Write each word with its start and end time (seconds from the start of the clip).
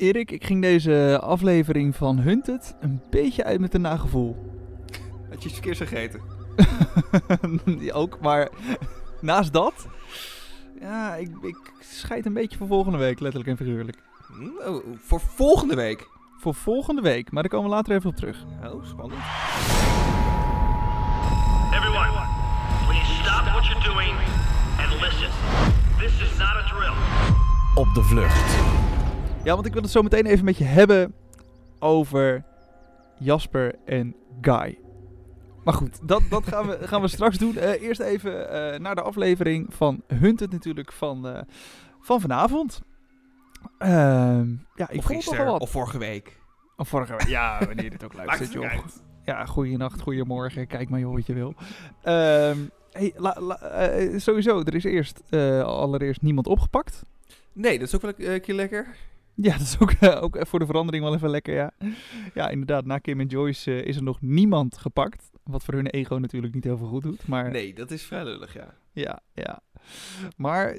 Erik, 0.00 0.30
ik 0.30 0.44
ging 0.44 0.62
deze 0.62 1.18
aflevering 1.22 1.96
van 1.96 2.18
Hunted 2.18 2.74
een 2.80 3.02
beetje 3.10 3.44
uit 3.44 3.60
met 3.60 3.74
een 3.74 3.80
nagevoel. 3.80 4.36
Had 5.28 5.42
je 5.42 5.48
iets 5.48 5.58
verkeers 5.58 5.78
gegeten? 5.78 6.20
Die 7.78 7.92
ook, 7.92 8.20
maar 8.20 8.48
naast 9.20 9.52
dat... 9.52 9.88
Ja, 10.80 11.14
ik, 11.14 11.28
ik 11.42 11.72
scheid 11.80 12.26
een 12.26 12.32
beetje 12.32 12.56
voor 12.56 12.66
volgende 12.66 12.98
week, 12.98 13.20
letterlijk 13.20 13.50
en 13.50 13.66
figuurlijk. 13.66 13.98
Hm, 14.26 14.68
oh, 14.68 14.84
voor 14.96 15.20
volgende 15.20 15.74
week. 15.74 16.08
Voor 16.38 16.54
volgende 16.54 17.02
week, 17.02 17.30
maar 17.30 17.42
daar 17.42 17.52
komen 17.52 17.70
we 17.70 17.76
later 17.76 17.94
even 17.94 18.10
op 18.10 18.16
terug. 18.16 18.44
Oh, 18.64 18.84
spannend. 18.84 19.20
Everyone, 21.72 22.26
please 22.86 23.12
stop 23.22 23.44
what 23.44 23.66
you're 23.66 23.84
doing 23.84 24.16
and 24.78 25.00
listen. 25.00 25.30
This 25.98 26.30
is 26.30 26.38
not 26.38 26.54
a 26.54 26.68
drill. 26.68 26.94
Op 27.74 27.94
de 27.94 28.02
vlucht. 28.02 28.98
Ja, 29.44 29.54
want 29.54 29.66
ik 29.66 29.72
wil 29.72 29.82
het 29.82 29.90
zo 29.90 30.02
meteen 30.02 30.26
even 30.26 30.44
met 30.44 30.56
je 30.56 30.64
hebben 30.64 31.14
over 31.78 32.44
Jasper 33.18 33.74
en 33.84 34.14
Guy. 34.40 34.78
Maar 35.64 35.74
goed, 35.74 36.08
dat, 36.08 36.22
dat 36.30 36.46
gaan, 36.46 36.66
we, 36.66 36.78
gaan 36.88 37.00
we 37.00 37.08
straks 37.08 37.38
doen. 37.38 37.56
Eh, 37.56 37.82
eerst 37.82 38.00
even 38.00 38.50
eh, 38.50 38.78
naar 38.80 38.94
de 38.94 39.02
aflevering 39.02 39.74
van 39.74 40.02
Hunted 40.06 40.52
natuurlijk 40.52 40.92
van, 40.92 41.28
eh, 41.28 41.42
van 42.00 42.20
vanavond. 42.20 42.80
Ehm, 43.78 44.50
ja, 44.74 44.88
ik 44.90 44.98
of 44.98 45.04
gisteren, 45.04 45.44
wat. 45.46 45.60
of 45.60 45.70
vorige 45.70 45.98
week. 45.98 46.38
Of 46.76 46.88
vorige 46.88 47.12
week. 47.12 47.28
Ja, 47.28 47.58
wanneer 47.66 47.90
dit 47.90 48.04
ook 48.04 48.14
luistert, 48.24 48.52
joh. 48.52 48.72
Ja, 49.24 49.44
goeienacht, 49.46 50.00
goeiemorgen. 50.00 50.66
Kijk 50.66 50.88
maar 50.88 51.00
joh 51.00 51.14
wat 51.14 51.26
je 51.26 51.32
wil. 51.34 51.54
Ehm, 52.02 52.58
hey, 52.92 53.12
la- 53.16 53.36
la- 53.40 54.18
sowieso, 54.18 54.62
er 54.62 54.74
is 54.74 54.84
eerst 54.84 55.22
allereerst 55.64 56.22
niemand 56.22 56.46
opgepakt. 56.46 57.02
Nee, 57.52 57.78
dat 57.78 57.88
is 57.88 57.94
ook 57.94 58.02
wel 58.02 58.12
een 58.32 58.40
keer 58.40 58.54
lekker. 58.54 58.96
Ja, 59.46 59.52
dat 59.52 59.60
is 59.60 59.78
ook, 59.78 59.90
eh, 59.90 60.22
ook 60.22 60.46
voor 60.46 60.58
de 60.58 60.66
verandering 60.66 61.04
wel 61.04 61.14
even 61.14 61.30
lekker, 61.30 61.54
ja. 61.54 61.72
Ja, 62.34 62.48
inderdaad, 62.48 62.84
na 62.84 62.98
Kim 62.98 63.20
en 63.20 63.26
Joyce 63.26 63.72
eh, 63.72 63.86
is 63.86 63.96
er 63.96 64.02
nog 64.02 64.20
niemand 64.20 64.78
gepakt. 64.78 65.30
Wat 65.42 65.64
voor 65.64 65.74
hun 65.74 65.86
ego 65.86 66.16
natuurlijk 66.16 66.54
niet 66.54 66.64
heel 66.64 66.76
veel 66.76 66.86
goed 66.86 67.02
doet. 67.02 67.26
Maar 67.26 67.50
Nee, 67.50 67.74
dat 67.74 67.90
is 67.90 68.02
vrij 68.02 68.24
lullig, 68.24 68.54
ja. 68.54 68.74
ja, 68.92 69.22
ja. 69.34 69.62
Maar 70.36 70.78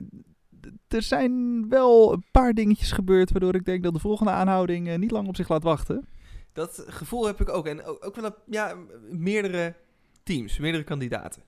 er 0.87 1.01
zijn 1.01 1.65
wel 1.69 2.13
een 2.13 2.23
paar 2.31 2.53
dingetjes 2.53 2.91
gebeurd... 2.91 3.31
waardoor 3.31 3.55
ik 3.55 3.65
denk 3.65 3.83
dat 3.83 3.93
de 3.93 3.99
volgende 3.99 4.31
aanhouding 4.31 4.87
eh, 4.87 4.97
niet 4.97 5.11
lang 5.11 5.27
op 5.27 5.35
zich 5.35 5.49
laat 5.49 5.63
wachten. 5.63 6.07
Dat 6.53 6.83
gevoel 6.87 7.25
heb 7.25 7.41
ik 7.41 7.49
ook. 7.49 7.65
En 7.65 7.83
ook, 7.83 8.05
ook 8.05 8.15
wel 8.15 8.35
ja, 8.45 8.75
meerdere 9.09 9.75
teams, 10.23 10.57
meerdere 10.57 10.83
kandidaten. 10.83 11.43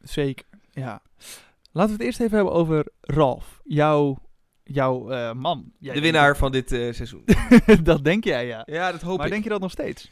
Zeker, 0.00 0.46
ja. 0.70 1.02
Laten 1.72 1.90
we 1.90 1.96
het 1.96 2.06
eerst 2.06 2.20
even 2.20 2.36
hebben 2.36 2.54
over 2.54 2.86
Ralf. 3.00 3.60
Jouw, 3.64 4.18
jouw 4.68 5.10
eh, 5.10 5.32
man. 5.32 5.72
Jij 5.78 5.94
de 5.94 6.00
winnaar 6.00 6.36
van 6.36 6.52
dit 6.52 6.72
eh, 6.72 6.92
seizoen. 6.92 7.24
dat 7.82 8.04
denk 8.04 8.24
jij, 8.24 8.46
ja. 8.46 8.62
ja, 8.66 8.92
dat 8.92 9.00
hoop 9.02 9.16
maar 9.16 9.26
ik. 9.26 9.32
denk 9.32 9.44
je 9.44 9.50
dat 9.50 9.60
nog 9.60 9.70
steeds? 9.70 10.10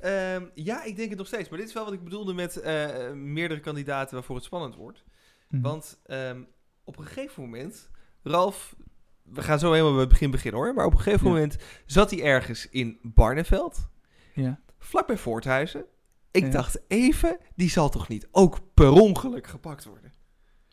Ehm, 0.00 0.44
ja, 0.54 0.84
ik 0.84 0.96
denk 0.96 1.08
het 1.08 1.18
nog 1.18 1.26
steeds. 1.26 1.48
Maar 1.48 1.58
dit 1.58 1.68
is 1.68 1.74
wel 1.74 1.84
wat 1.84 1.92
ik 1.92 2.04
bedoelde 2.04 2.34
met 2.34 2.56
eh, 2.60 3.12
meerdere 3.12 3.60
kandidaten 3.60 4.14
waarvoor 4.14 4.36
het 4.36 4.44
spannend 4.44 4.74
wordt. 4.74 5.04
Mhm. 5.48 5.62
Want 5.62 5.98
ehm, 6.06 6.40
op 6.84 6.98
een 6.98 7.04
gegeven 7.06 7.42
moment, 7.42 7.88
Ralf, 8.22 8.74
we 9.22 9.42
gaan 9.42 9.58
zo 9.58 9.70
helemaal 9.70 9.92
bij 9.92 10.00
het 10.00 10.08
begin 10.10 10.30
beginnen 10.30 10.60
hoor. 10.60 10.74
Maar 10.74 10.86
op 10.86 10.92
een 10.92 11.00
gegeven 11.00 11.26
Ja. 11.26 11.32
moment 11.32 11.56
zat 11.86 12.10
hij 12.10 12.22
ergens 12.22 12.68
in 12.70 12.98
Barneveld, 13.02 13.88
Ja. 14.34 14.60
vlakbij 14.78 15.16
Voorthuizen. 15.16 15.84
Ik 16.30 16.42
Ja. 16.44 16.50
dacht 16.50 16.80
even, 16.88 17.38
die 17.54 17.70
zal 17.70 17.88
toch 17.88 18.08
niet 18.08 18.28
ook 18.30 18.58
per 18.74 18.90
ongeluk 18.90 19.46
gepakt 19.46 19.84
worden? 19.84 20.12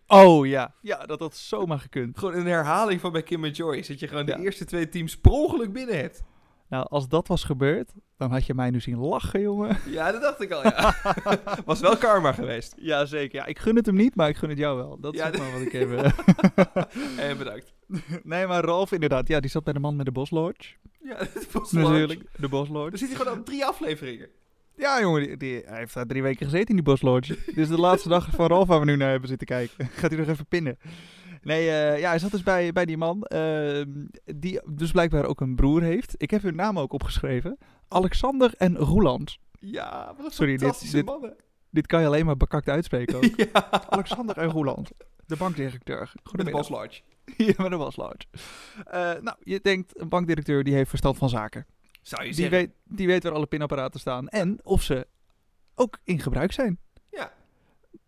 Oh 0.08 0.48
ja. 0.48 0.74
Ja, 0.82 1.06
dat 1.06 1.20
had 1.20 1.36
zomaar 1.36 1.80
gekund. 1.80 2.18
Gewoon 2.20 2.34
een 2.34 2.46
herhaling 2.46 3.02
van 3.02 3.12
bij 3.12 3.24
Kim 3.24 3.44
en 3.44 3.52
Joyce. 3.52 3.92
Dat 3.92 4.00
je 4.00 4.08
gewoon 4.08 4.26
Ja. 4.26 4.36
de 4.36 4.42
eerste 4.44 4.66
twee 4.66 4.90
teams 4.90 5.18
per 5.18 5.32
ongeluk 5.32 5.74
binnen 5.74 5.98
hebt. 5.98 6.24
Nou, 6.70 6.86
als 6.90 7.08
dat 7.08 7.28
was 7.28 7.44
gebeurd, 7.44 7.92
dan 8.18 8.32
had 8.32 8.46
je 8.46 8.54
mij 8.54 8.70
nu 8.70 8.80
zien 8.80 8.98
lachen, 8.98 9.42
jongen. 9.42 9.78
Ja, 9.86 10.12
dat 10.12 10.22
dacht 10.22 10.42
ik 10.42 10.52
al, 10.52 10.64
ja. 10.64 10.96
Was 11.66 11.80
wel 11.80 11.98
karma 11.98 12.32
geweest. 12.32 12.74
Ja, 12.78 13.06
zeker. 13.06 13.40
Ja, 13.40 13.46
ik 13.46 13.60
gun 13.60 13.76
het 13.76 13.86
hem 13.86 13.96
niet, 13.96 14.16
maar 14.16 14.30
ik 14.30 14.36
gun 14.38 14.50
het 14.50 14.58
jou 14.58 14.78
wel. 14.78 15.00
Dat 15.00 15.14
is 15.14 15.20
Ja, 15.20 15.30
maar 15.38 15.52
wat 15.52 15.62
ik 15.62 15.72
heb. 15.72 15.92
eh. 15.94 17.30
En 17.30 17.38
bedankt. 17.38 17.74
nee, 18.24 18.48
maar 18.48 18.64
Ralf 18.64 18.92
inderdaad. 18.92 19.28
Ja, 19.28 19.40
die 19.40 19.50
zat 19.50 19.64
bij 19.64 19.74
de 19.74 19.80
man 19.80 19.96
met 19.96 20.06
de 20.06 20.12
Bos 20.12 20.30
Lodge. 20.30 20.74
Ja, 21.04 21.16
het 21.34 21.52
was 21.52 21.72
Natuurlijk, 21.72 22.22
de 22.38 22.50
Bos 22.50 22.68
Dan 22.68 22.78
Lodge. 22.78 22.98
zit 22.98 23.08
hij 23.08 23.18
gewoon 23.18 23.40
op 23.40 23.46
drie 23.46 23.66
afleveringen. 23.66 24.28
Ja, 24.76 25.02
jongen, 25.02 25.22
die, 25.28 25.38
die- 25.38 25.62
hij 25.66 25.78
heeft 25.78 25.94
daar 25.94 26.06
drie 26.06 26.22
weken 26.22 26.46
gezeten 26.46 26.68
in 26.70 26.76
die 26.76 26.84
Bos 26.84 27.02
Lodge. 27.02 27.38
Dit 27.46 27.58
is 27.58 27.68
de 27.68 27.80
laatste 27.80 28.10
dag 28.10 28.30
van 28.32 28.48
Ralf 28.48 28.68
waar 28.68 28.80
we 28.80 28.86
nu 28.86 28.96
naar 28.96 29.10
hebben 29.12 29.30
zitten 29.30 29.48
kijken. 29.48 29.88
Gaat 30.00 30.10
hij 30.12 30.20
nog 30.20 30.28
even 30.30 30.46
pinnen. 30.46 30.78
Nee, 31.42 31.70
eh, 31.70 32.00
ja, 32.00 32.10
hij 32.10 32.20
zat 32.20 32.32
dus 32.32 32.44
bij, 32.44 32.72
bij 32.72 32.86
die 32.86 32.98
man, 32.98 33.24
ehm, 33.24 33.90
die 34.36 34.62
dus 34.70 34.92
blijkbaar 34.92 35.26
ook 35.26 35.42
een 35.42 35.56
broer 35.56 35.82
heeft. 35.82 36.14
Ik 36.18 36.32
heb 36.32 36.42
hun 36.42 36.56
naam 36.56 36.80
ook 36.80 36.94
opgeschreven. 36.94 37.58
Alexander 37.88 38.54
en 38.58 38.78
Roeland. 38.78 39.38
Ja, 39.60 40.14
wat 40.18 40.26
een 40.26 40.32
Sorry, 40.32 40.52
dit- 40.52 40.62
fantastische 40.62 40.96
dit- 40.96 41.06
mannen. 41.06 41.36
Dit 41.70 41.88
kan 41.88 42.02
je 42.02 42.08
alleen 42.08 42.26
maar 42.26 42.38
bekakt 42.38 42.70
uitspreken 42.70 43.16
ook. 43.16 43.24
Ja, 43.54 43.70
Alexander 43.90 44.38
en 44.38 44.50
Roeland, 44.50 44.92
de 45.26 45.36
bankdirecteur. 45.36 46.00
met 46.00 46.10
de 46.14 46.30
Goedemiddag. 46.30 46.68
Bos 46.70 46.78
Lodge. 46.80 47.02
Ja, 47.46 47.54
met 47.64 47.72
een 47.72 47.78
waslood. 47.78 48.26
Eh 48.86 49.12
nou, 49.22 49.38
je 49.44 49.60
denkt, 49.62 50.00
een 50.00 50.10
bankdirecteur 50.10 50.64
die 50.64 50.74
heeft 50.74 50.90
verstand 50.90 51.18
van 51.18 51.30
zaken. 51.30 51.66
Zou 52.04 52.22
je 52.24 52.28
Die 52.28 52.38
zeggen. 52.38 52.58
weet, 52.58 52.72
die 52.84 53.08
weet 53.08 53.24
waar 53.24 53.34
alle 53.34 53.46
pinapparaten 53.46 54.00
staan 54.00 54.28
en 54.30 54.60
of 54.64 54.82
ze 54.84 55.08
ook 55.76 56.00
in 56.04 56.20
gebruik 56.20 56.52
zijn. 56.52 56.80
Ja. 57.12 57.34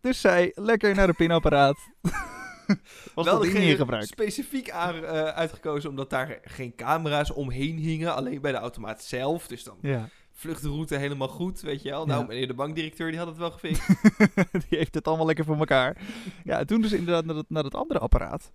Dus 0.00 0.20
zij 0.20 0.52
lekker 0.54 0.94
naar 0.94 1.06
de 1.06 1.12
pinapparaat. 1.12 1.76
Was 3.14 3.24
wel 3.24 3.34
dat 3.38 3.46
niet 3.46 3.54
in 3.56 3.76
gebruik? 3.76 4.04
specifiek 4.04 4.70
aan, 4.70 5.04
eh, 5.04 5.24
uitgekozen 5.24 5.90
omdat 5.90 6.10
daar 6.10 6.38
geen 6.42 6.74
camera's 6.74 7.30
omheen 7.32 7.76
hingen. 7.78 8.14
Alleen 8.14 8.40
bij 8.40 8.52
de 8.52 8.58
automaat 8.58 9.02
zelf. 9.04 9.46
Dus 9.46 9.64
dan 9.64 9.78
Ja, 9.80 10.08
vluchtroute 10.32 10.96
helemaal 10.96 11.28
goed, 11.28 11.60
weet 11.60 11.82
je 11.82 11.90
wel. 11.90 12.06
Nou, 12.06 12.20
Ja. 12.20 12.26
meneer 12.26 12.46
de 12.46 12.54
bankdirecteur 12.54 13.10
die 13.10 13.18
had 13.18 13.28
het 13.28 13.36
wel 13.36 13.50
gefixt. 13.50 13.86
die 14.68 14.78
heeft 14.78 14.94
het 14.94 15.06
allemaal 15.06 15.26
lekker 15.26 15.44
voor 15.44 15.56
elkaar. 15.58 15.96
Ja, 16.44 16.64
toen 16.64 16.80
dus 16.80 16.92
inderdaad 16.92 17.24
naar 17.24 17.34
dat, 17.34 17.46
naar 17.48 17.62
dat 17.62 17.74
andere 17.74 17.98
apparaat. 18.00 18.52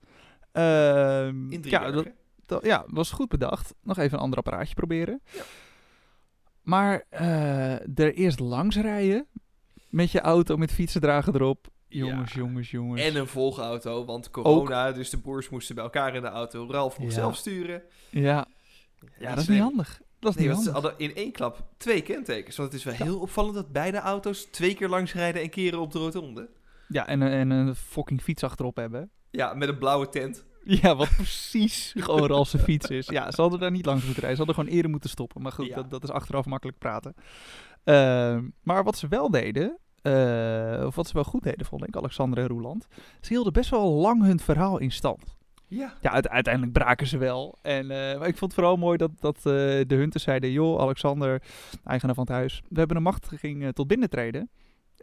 Ehm, 0.51 1.51
In 1.51 1.61
drie 1.61 1.71
ja, 1.73 1.91
dat, 1.91 1.93
werken. 1.93 2.13
Dat- 2.51 2.65
ja, 2.65 2.83
was 2.87 3.11
goed 3.11 3.29
bedacht. 3.29 3.73
Nog 3.81 3.97
even 3.97 4.17
een 4.17 4.23
ander 4.23 4.37
apparaatje 4.39 4.73
proberen. 4.75 5.21
Ja. 5.33 5.41
Maar 6.61 7.03
eh, 7.09 7.71
er 7.99 8.13
eerst 8.13 8.39
langs 8.39 8.75
rijden 8.77 9.27
met 9.89 10.11
je 10.11 10.19
auto 10.21 10.57
met 10.57 10.71
fietsendrager 10.71 11.35
erop. 11.35 11.67
Jongens, 11.87 12.33
Ja. 12.33 12.39
jongens, 12.39 12.71
jongens. 12.71 13.01
En 13.01 13.15
een 13.15 13.27
volgauto, 13.27 14.05
want 14.05 14.29
corona, 14.29 14.91
dus 14.91 15.09
de 15.09 15.17
boers 15.17 15.49
moesten 15.49 15.75
bij 15.75 15.83
elkaar 15.83 16.15
in 16.15 16.21
de 16.21 16.27
auto. 16.27 16.67
Ralf 16.69 16.99
moest 16.99 17.15
Ja. 17.15 17.21
zelf 17.21 17.35
sturen. 17.35 17.81
ja, 18.09 18.45
ja, 19.19 19.29
dat 19.29 19.37
is 19.37 19.47
niet 19.47 19.59
handig. 19.59 20.01
Dat 20.19 20.29
is 20.31 20.37
Nee, 20.37 20.45
niet 20.47 20.53
want 20.55 20.67
ze 20.67 20.71
handig. 20.73 20.91
hadden 20.91 21.07
in 21.09 21.15
één 21.15 21.31
klap 21.31 21.63
twee 21.77 22.01
kentekens. 22.01 22.55
Want 22.57 22.71
het 22.71 22.79
is 22.79 22.85
wel 22.85 23.07
heel 23.07 23.19
opvallend 23.19 23.55
dat 23.55 23.71
beide 23.71 23.97
auto's 23.97 24.45
twee 24.51 24.73
keer 24.73 24.89
langs 24.89 25.13
rijden 25.13 25.41
en 25.41 25.49
keren 25.49 25.79
op 25.79 25.91
de 25.91 25.99
rotonde. 25.99 26.49
Ja, 26.87 27.07
en, 27.07 27.21
een- 27.21 27.31
en 27.31 27.49
een 27.49 27.75
fucking 27.75 28.21
fiets 28.21 28.43
achterop 28.43 28.75
hebben. 28.75 29.09
Ja, 29.31 29.53
met 29.53 29.69
een 29.69 29.77
blauwe 29.77 30.09
tent. 30.09 30.45
Ja, 30.81 30.95
wat 30.95 31.09
precies 31.15 31.93
gewoon 31.97 32.27
Ralf's 32.27 32.55
fiets 32.55 32.89
is. 32.89 33.07
Ja, 33.07 33.31
ze 33.31 33.41
hadden 33.41 33.59
daar 33.59 33.71
niet 33.71 33.85
langs 33.85 34.03
moeten 34.03 34.21
rijden. 34.23 34.37
Ze 34.39 34.43
hadden 34.45 34.63
gewoon 34.63 34.75
eerder 34.77 34.91
moeten 34.91 35.09
stoppen. 35.09 35.41
Maar 35.41 35.51
goed, 35.51 35.65
Ja. 35.67 35.75
dat, 35.75 35.89
dat 35.89 36.03
is 36.03 36.09
achteraf 36.09 36.45
makkelijk 36.45 36.77
praten. 36.77 37.15
Ehm, 37.83 38.43
maar 38.63 38.83
wat 38.83 38.97
ze 38.97 39.07
wel 39.07 39.29
deden, 39.31 39.77
eh, 40.01 40.83
of 40.85 40.95
wat 40.95 41.07
ze 41.07 41.13
wel 41.13 41.23
goed 41.23 41.43
deden, 41.43 41.65
vond 41.65 41.87
ik, 41.87 41.95
Alexander 41.95 42.39
en 42.39 42.47
Roeland. 42.47 42.87
Ze 43.21 43.33
hielden 43.33 43.53
best 43.53 43.69
wel 43.69 43.91
lang 43.91 44.21
hun 44.23 44.39
verhaal 44.39 44.77
in 44.77 44.91
stand. 44.91 45.35
Ja. 45.67 45.93
Ja, 46.01 46.11
uite- 46.11 46.29
uiteindelijk 46.29 46.73
braken 46.73 47.07
ze 47.07 47.17
wel. 47.17 47.57
En, 47.61 47.81
eh, 47.91 48.19
maar 48.19 48.27
ik 48.27 48.37
vond 48.37 48.51
het 48.51 48.53
vooral 48.53 48.77
mooi 48.77 48.97
dat, 48.97 49.11
dat 49.19 49.35
eh, 49.37 49.43
de 49.43 49.85
hunters 49.87 50.23
zeiden... 50.23 50.51
joh, 50.51 50.79
Alexander, 50.81 51.41
eigenaar 51.83 52.15
van 52.15 52.23
het 52.23 52.33
huis... 52.33 52.61
we 52.69 52.79
hebben 52.79 52.97
een 52.97 53.03
machtiging 53.03 53.73
tot 53.73 53.87
binnentreden. 53.87 54.49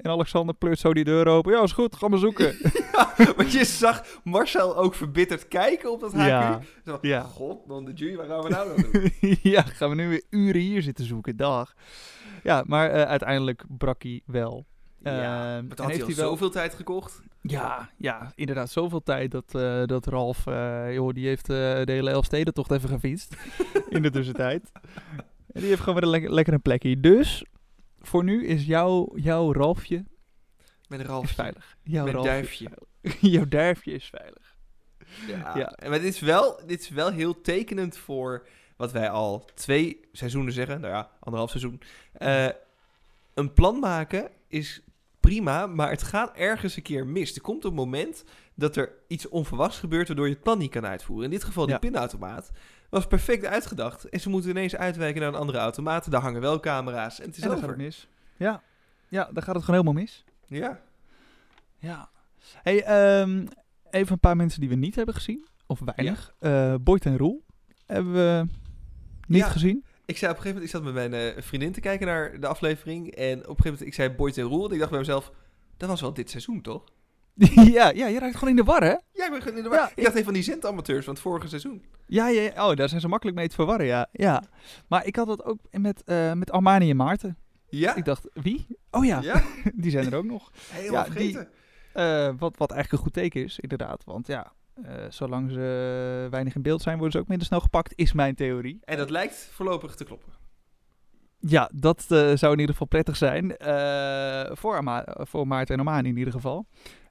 En 0.02 0.10
Alexander 0.10 0.54
pleurt 0.54 0.78
zo 0.78 0.94
die 0.94 1.04
deur 1.04 1.26
open. 1.26 1.52
Ja, 1.52 1.62
is 1.62 1.72
goed, 1.72 1.96
ga 1.96 2.08
maar 2.08 2.18
zoeken. 2.18 2.54
Want 3.36 3.52
je 3.52 3.64
zag 3.64 4.04
Marcel 4.24 4.76
ook 4.76 4.94
verbitterd 4.94 5.48
kijken 5.48 5.92
op 5.92 6.00
dat 6.00 6.12
HQ. 6.12 6.18
Ja. 6.26 6.60
Zo 6.84 6.98
Ja. 7.00 7.20
God, 7.20 7.68
dan 7.68 7.84
de 7.84 7.92
jury, 7.92 8.16
waar 8.16 8.26
gaan 8.26 8.42
we 8.42 8.48
nou 8.48 8.70
aan 8.70 8.86
doen? 8.92 9.10
ja, 9.52 9.62
gaan 9.62 9.88
we 9.88 9.94
nu 9.94 10.08
weer 10.08 10.22
uren 10.30 10.60
hier 10.60 10.82
zitten 10.82 11.04
zoeken, 11.04 11.36
dag. 11.36 11.74
Ja, 12.42 12.62
maar 12.66 12.90
eh, 12.90 13.02
uiteindelijk 13.02 13.62
brak 13.68 14.02
hij 14.02 14.22
wel. 14.26 14.66
ja, 15.02 15.58
toen 15.60 15.68
had 15.86 15.96
hij 15.96 15.98
wel- 16.06 16.14
zoveel 16.14 16.50
tijd 16.50 16.74
gekocht. 16.74 17.22
Ja, 17.42 17.90
ja, 17.96 18.32
inderdaad, 18.34 18.70
zoveel 18.70 19.02
tijd 19.02 19.30
dat, 19.30 19.54
eh, 19.54 19.82
dat 19.84 20.06
Ralf, 20.06 20.46
eh, 20.46 20.94
joh, 20.94 21.12
die 21.14 21.26
heeft 21.26 21.46
de 21.46 21.82
hele 21.86 22.10
Elfstedentocht 22.10 22.70
even 22.70 22.88
gefietst 22.88 23.36
in 23.88 24.02
de 24.02 24.10
tussentijd. 24.10 24.70
En 25.52 25.60
die 25.60 25.68
heeft 25.68 25.80
gewoon 25.80 25.94
weer 25.94 26.02
een 26.04 26.10
lekker, 26.10 26.32
lekker 26.32 26.54
een 26.54 26.62
plekje. 26.62 27.00
Dus, 27.00 27.44
voor 28.08 28.24
nu 28.24 28.46
is 28.46 28.64
jouw, 28.66 29.12
jouw 29.16 29.52
Ralfje 29.52 30.04
Met 30.88 31.00
is 31.00 31.06
Ralf. 31.06 31.30
veilig. 31.30 31.76
Jouw 31.82 32.06
Ralfje 32.06 32.28
duifje. 32.30 32.68
jouw 33.30 33.48
duifje 33.48 33.92
is 33.92 34.10
veilig. 34.16 34.56
Ja. 35.26 35.56
Ja. 35.58 35.70
En 35.72 35.90
Maar 35.90 36.00
dit 36.00 36.14
is, 36.14 36.20
wel, 36.20 36.60
dit 36.66 36.80
is 36.80 36.88
wel 36.88 37.10
heel 37.12 37.40
tekenend 37.40 37.96
voor 37.96 38.46
wat 38.76 38.92
wij 38.92 39.10
al 39.10 39.44
twee 39.54 40.00
seizoenen 40.12 40.52
zeggen. 40.52 40.80
Nou 40.80 40.92
ja, 40.94 41.10
anderhalf 41.20 41.50
seizoen. 41.50 41.80
Eh, 42.12 42.48
een 43.34 43.52
plan 43.52 43.78
maken 43.78 44.30
is 44.48 44.82
prima, 45.20 45.66
maar 45.66 45.90
het 45.90 46.02
gaat 46.02 46.36
ergens 46.36 46.76
een 46.76 46.82
keer 46.82 47.06
mis. 47.06 47.34
Er 47.34 47.40
komt 47.40 47.64
een 47.64 47.74
moment 47.74 48.24
dat 48.54 48.76
er 48.76 48.92
iets 49.08 49.28
onverwachts 49.28 49.78
gebeurt 49.78 50.06
waardoor 50.06 50.26
je 50.28 50.32
het 50.34 50.42
plan 50.42 50.58
niet 50.58 50.70
kan 50.70 50.86
uitvoeren. 50.86 51.24
In 51.24 51.30
dit 51.30 51.44
geval 51.44 51.64
die 51.64 51.72
Ja. 51.74 51.78
pinautomaat. 51.80 52.50
Was 52.88 53.06
perfect 53.06 53.44
uitgedacht. 53.44 54.04
En 54.08 54.20
ze 54.20 54.28
moeten 54.28 54.50
ineens 54.50 54.76
uitwijken 54.76 55.20
naar 55.20 55.28
een 55.30 55.38
andere 55.40 55.58
automaat. 55.58 56.10
Daar 56.10 56.20
hangen 56.20 56.40
wel 56.40 56.60
camera's. 56.60 57.20
En 57.20 57.26
het 57.26 57.36
is 57.36 57.42
En 57.42 57.48
gaat 57.48 57.56
over. 57.56 57.68
het 57.68 57.76
mis. 57.78 58.08
Ja. 58.36 58.62
ja, 59.08 59.28
dan 59.32 59.42
gaat 59.42 59.54
het 59.54 59.64
gewoon 59.64 59.80
helemaal 59.80 60.02
mis. 60.02 60.24
Ja. 60.46 60.80
Ja. 61.78 62.08
Hey, 62.62 62.82
ehm, 62.84 63.46
even 63.90 64.12
een 64.12 64.20
paar 64.20 64.36
mensen 64.36 64.60
die 64.60 64.68
we 64.68 64.74
niet 64.74 64.94
hebben 64.94 65.14
gezien. 65.14 65.46
Of 65.66 65.80
weinig. 65.84 66.34
Eh 66.38 66.74
Boyd 66.80 67.04
en 67.06 67.16
Roel 67.16 67.44
hebben 67.86 68.12
we 68.12 68.46
niet 69.26 69.40
Ja. 69.42 69.48
gezien. 69.48 69.84
Ik 70.04 70.16
zei 70.16 70.30
op 70.32 70.36
een 70.36 70.42
gegeven 70.42 70.62
moment, 70.62 70.64
ik 70.64 70.70
zat 70.70 70.82
met 70.82 70.94
mijn 71.10 71.34
eh, 71.36 71.42
vriendin 71.42 71.72
te 71.72 71.80
kijken 71.80 72.06
naar 72.06 72.40
de 72.40 72.46
aflevering. 72.46 73.10
En 73.14 73.32
op 73.32 73.38
een 73.38 73.42
gegeven 73.44 73.62
moment, 73.64 73.86
ik 73.86 73.94
zei 73.94 74.10
Boyd 74.10 74.36
en 74.38 74.44
Roel. 74.44 74.66
En 74.66 74.72
ik 74.72 74.78
dacht 74.78 74.90
bij 74.90 74.98
mezelf, 75.00 75.32
dat 75.76 75.88
was 75.88 76.00
wel 76.00 76.14
dit 76.14 76.30
seizoen, 76.30 76.60
toch? 76.62 76.84
ja, 77.78 77.90
ja, 77.90 78.06
je 78.06 78.18
raakt 78.18 78.34
gewoon 78.34 78.50
in 78.50 78.56
de 78.56 78.62
war, 78.64 78.82
hè? 78.82 78.94
Ja, 79.28 79.34
ik 79.36 79.42
ben 79.42 79.42
gewoon 79.42 79.56
in 79.56 79.62
de 79.62 79.68
war. 79.68 79.78
Ja, 79.78 79.90
ik 79.94 80.02
dacht 80.02 80.12
even 80.12 80.24
van 80.24 80.32
die 80.34 80.42
zendamateurs 80.42 81.04
van 81.04 81.14
het 81.14 81.22
vorige 81.22 81.48
seizoen. 81.48 81.84
Ja, 82.06 82.28
ja, 82.28 82.40
ja. 82.40 82.68
oh, 82.70 82.76
daar 82.76 82.88
zijn 82.88 83.00
ze 83.00 83.08
makkelijk 83.08 83.36
mee 83.36 83.48
te 83.48 83.54
verwarren, 83.54 83.86
ja. 83.86 84.08
ja. 84.12 84.42
Maar 84.88 85.06
ik 85.06 85.16
had 85.16 85.26
dat 85.26 85.44
ook 85.44 85.58
met, 85.70 86.02
eh, 86.04 86.32
met 86.32 86.50
Armani 86.50 86.90
en 86.90 86.96
Maarten. 86.96 87.36
Ja? 87.68 87.94
Ik 87.94 88.04
dacht, 88.04 88.28
wie? 88.32 88.66
Oh 88.90 89.04
ja, 89.04 89.20
Ja? 89.20 89.42
die 89.74 89.90
zijn 89.90 90.06
er 90.06 90.16
ook 90.16 90.24
nog. 90.24 90.50
Helemaal 90.70 91.04
Ja, 91.04 91.10
die-. 91.14 91.38
Eh, 91.92 92.32
wat, 92.38 92.56
wat 92.56 92.70
eigenlijk 92.70 92.92
een 92.92 92.98
goed 92.98 93.12
teken 93.12 93.44
is, 93.44 93.58
inderdaad. 93.58 94.04
Want 94.04 94.26
ja, 94.26 94.52
eh, 94.82 94.94
zolang 95.08 95.50
ze 95.50 96.26
weinig 96.30 96.54
in 96.54 96.62
beeld 96.62 96.82
zijn, 96.82 96.94
worden 96.94 97.12
ze 97.12 97.18
ook 97.18 97.28
minder 97.28 97.46
snel 97.46 97.60
gepakt, 97.60 97.92
is 97.96 98.12
mijn 98.12 98.34
theorie. 98.34 98.78
En 98.84 98.96
dat 98.96 99.10
lijkt 99.10 99.48
voorlopig 99.52 99.94
te 99.94 100.04
kloppen. 100.04 100.32
Ja, 101.40 101.70
dat 101.74 102.02
zou 102.34 102.52
in 102.52 102.58
ieder 102.58 102.66
geval 102.68 102.86
prettig 102.86 103.16
zijn. 103.16 103.54
voor, 104.56 104.76
Ama- 104.76 105.16
voor 105.18 105.46
Maarten 105.46 105.74
en 105.74 105.86
Armani 105.86 106.08
in 106.08 106.16
ieder 106.16 106.32
geval. 106.32 106.66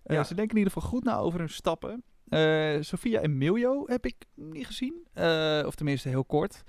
Eh, 0.08 0.16
Ja. 0.16 0.24
Ze 0.24 0.36
denken 0.36 0.58
in 0.58 0.64
ieder 0.64 0.74
geval 0.74 0.90
goed 0.90 1.04
na 1.04 1.18
over 1.18 1.40
hun 1.40 1.50
stappen. 1.50 2.04
Eh 2.30 2.76
Sofia 2.80 3.20
en 3.20 3.38
Miljo 3.38 3.84
heb 3.86 4.06
ik 4.06 4.16
niet 4.36 4.66
gezien. 4.66 5.08
Eh, 5.14 5.64
of 5.66 5.76
tenminste 5.76 6.10
heel 6.10 6.26
kort. 6.26 6.64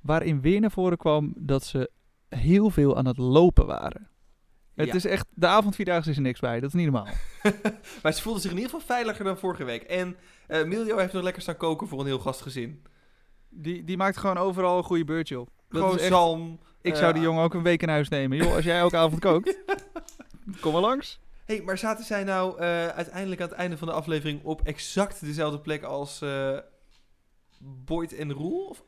Waarin 0.00 0.40
weer 0.40 0.60
naar 0.60 0.70
voren 0.70 0.98
kwam 0.98 1.32
dat 1.36 1.64
ze 1.64 1.90
heel 2.28 2.70
veel 2.70 2.96
aan 2.96 3.06
het 3.06 3.16
lopen 3.18 3.66
waren. 3.66 4.08
Het 4.74 4.86
Ja. 4.86 4.94
is 4.94 5.04
echt, 5.04 5.26
de 5.34 5.46
avondvierdaagse 5.46 6.10
is 6.10 6.16
er 6.16 6.22
niks 6.22 6.40
bij. 6.40 6.60
Dat 6.60 6.68
is 6.68 6.74
niet 6.74 6.90
normaal. 6.92 7.12
maar 8.02 8.12
ze 8.12 8.22
voelden 8.22 8.42
zich 8.42 8.50
in 8.50 8.56
ieder 8.56 8.70
geval 8.72 8.86
veiliger 8.86 9.24
dan 9.24 9.38
vorige 9.38 9.64
week. 9.64 9.82
En 9.82 10.16
Miljo 10.48 10.96
heeft 10.98 11.12
nog 11.12 11.22
lekker 11.22 11.42
staan 11.42 11.56
koken 11.56 11.88
voor 11.88 12.00
een 12.00 12.06
heel 12.06 12.18
gastgezin. 12.18 12.82
Die, 13.48 13.84
die 13.84 13.96
maakt 13.96 14.16
gewoon 14.16 14.36
overal 14.38 14.76
een 14.78 14.84
goede 14.84 15.04
beurt, 15.04 15.28
joh. 15.28 15.46
Dat 15.68 15.80
Gewoon 15.82 15.98
echt- 15.98 16.08
zalm. 16.08 16.58
Ik 16.80 16.94
zou 16.94 17.12
die 17.12 17.22
jongen 17.22 17.42
ook 17.44 17.54
een 17.54 17.62
week 17.62 17.82
in 17.82 17.88
huis 17.88 18.08
nemen. 18.08 18.36
Joh, 18.38 18.54
als 18.54 18.64
jij 18.64 18.78
elke 18.78 18.96
avond 18.96 19.20
kookt, 19.20 19.58
kom 20.60 20.72
maar 20.72 20.80
langs. 20.80 21.20
Hey, 21.44 21.62
maar 21.62 21.78
zaten 21.78 22.04
zij 22.04 22.24
nou 22.24 22.58
eh, 22.58 22.86
uiteindelijk 22.88 23.40
aan 23.40 23.48
het 23.48 23.56
einde 23.56 23.76
van 23.78 23.88
de 23.88 23.94
aflevering 23.94 24.42
op 24.44 24.62
exact 24.62 25.20
dezelfde 25.24 25.60
plek 25.60 25.82
als 25.82 26.20
eh 26.22 26.58
Boyd 27.60 28.12
en 28.14 28.32
Roel? 28.32 28.66
Of- 28.66 28.84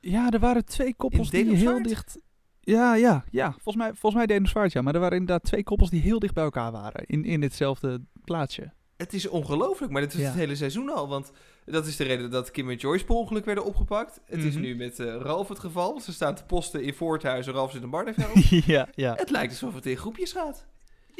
Ja, 0.00 0.30
er 0.30 0.38
waren 0.38 0.64
twee 0.64 0.94
koppels 0.94 1.30
In 1.30 1.46
die 1.48 1.56
heel 1.56 1.82
dicht... 1.82 2.18
Ja, 2.60 2.94
ja, 2.94 3.24
ja. 3.30 3.50
Volgens 3.50 3.76
mij, 3.76 3.94
volgens 3.94 4.26
mij 4.26 4.40
zwaard, 4.46 4.72
ja. 4.72 4.82
Maar 4.82 4.94
er 4.94 5.00
waren 5.00 5.18
inderdaad 5.18 5.44
twee 5.44 5.62
koppels 5.62 5.90
die 5.90 6.00
heel 6.02 6.18
dicht 6.18 6.34
bij 6.34 6.44
elkaar 6.44 6.72
waren. 6.72 7.04
In, 7.06 7.24
in 7.24 7.40
ditzelfde 7.40 8.02
plaatsje. 8.24 8.72
Het 8.96 9.12
is 9.12 9.28
ongelooflijk, 9.28 9.92
maar 9.92 10.00
dit 10.02 10.12
is 10.14 10.20
Ja. 10.20 10.26
het 10.26 10.34
hele 10.34 10.54
seizoen 10.56 10.88
al. 10.94 11.08
Want 11.08 11.32
dat 11.64 11.86
is 11.86 11.96
de 11.96 12.04
reden 12.04 12.30
dat 12.30 12.50
Kim 12.50 12.70
en 12.70 12.76
Joyce 12.76 13.04
per 13.04 13.14
ongeluk 13.14 13.44
werden 13.44 13.64
opgepakt. 13.64 14.20
Het 14.26 14.42
is 14.44 14.52
Mhm. 14.54 14.62
nu 14.62 14.76
met 14.76 14.98
eh, 14.98 15.06
Ralf 15.16 15.48
het 15.48 15.58
geval. 15.58 16.00
Ze 16.00 16.12
staan 16.12 16.34
te 16.34 16.44
posten 16.44 16.82
in 16.82 16.94
Voorthuis 16.94 17.46
en 17.46 17.52
Ralf 17.52 17.70
zit 17.72 17.82
een 17.82 17.90
Barneveld. 17.90 18.48
ja, 18.66 18.88
ja. 18.94 19.14
het 19.14 19.30
lijkt 19.30 19.50
alsof 19.52 19.74
het 19.74 19.86
in 19.86 19.96
groepjes 19.96 20.32
gaat. 20.32 20.66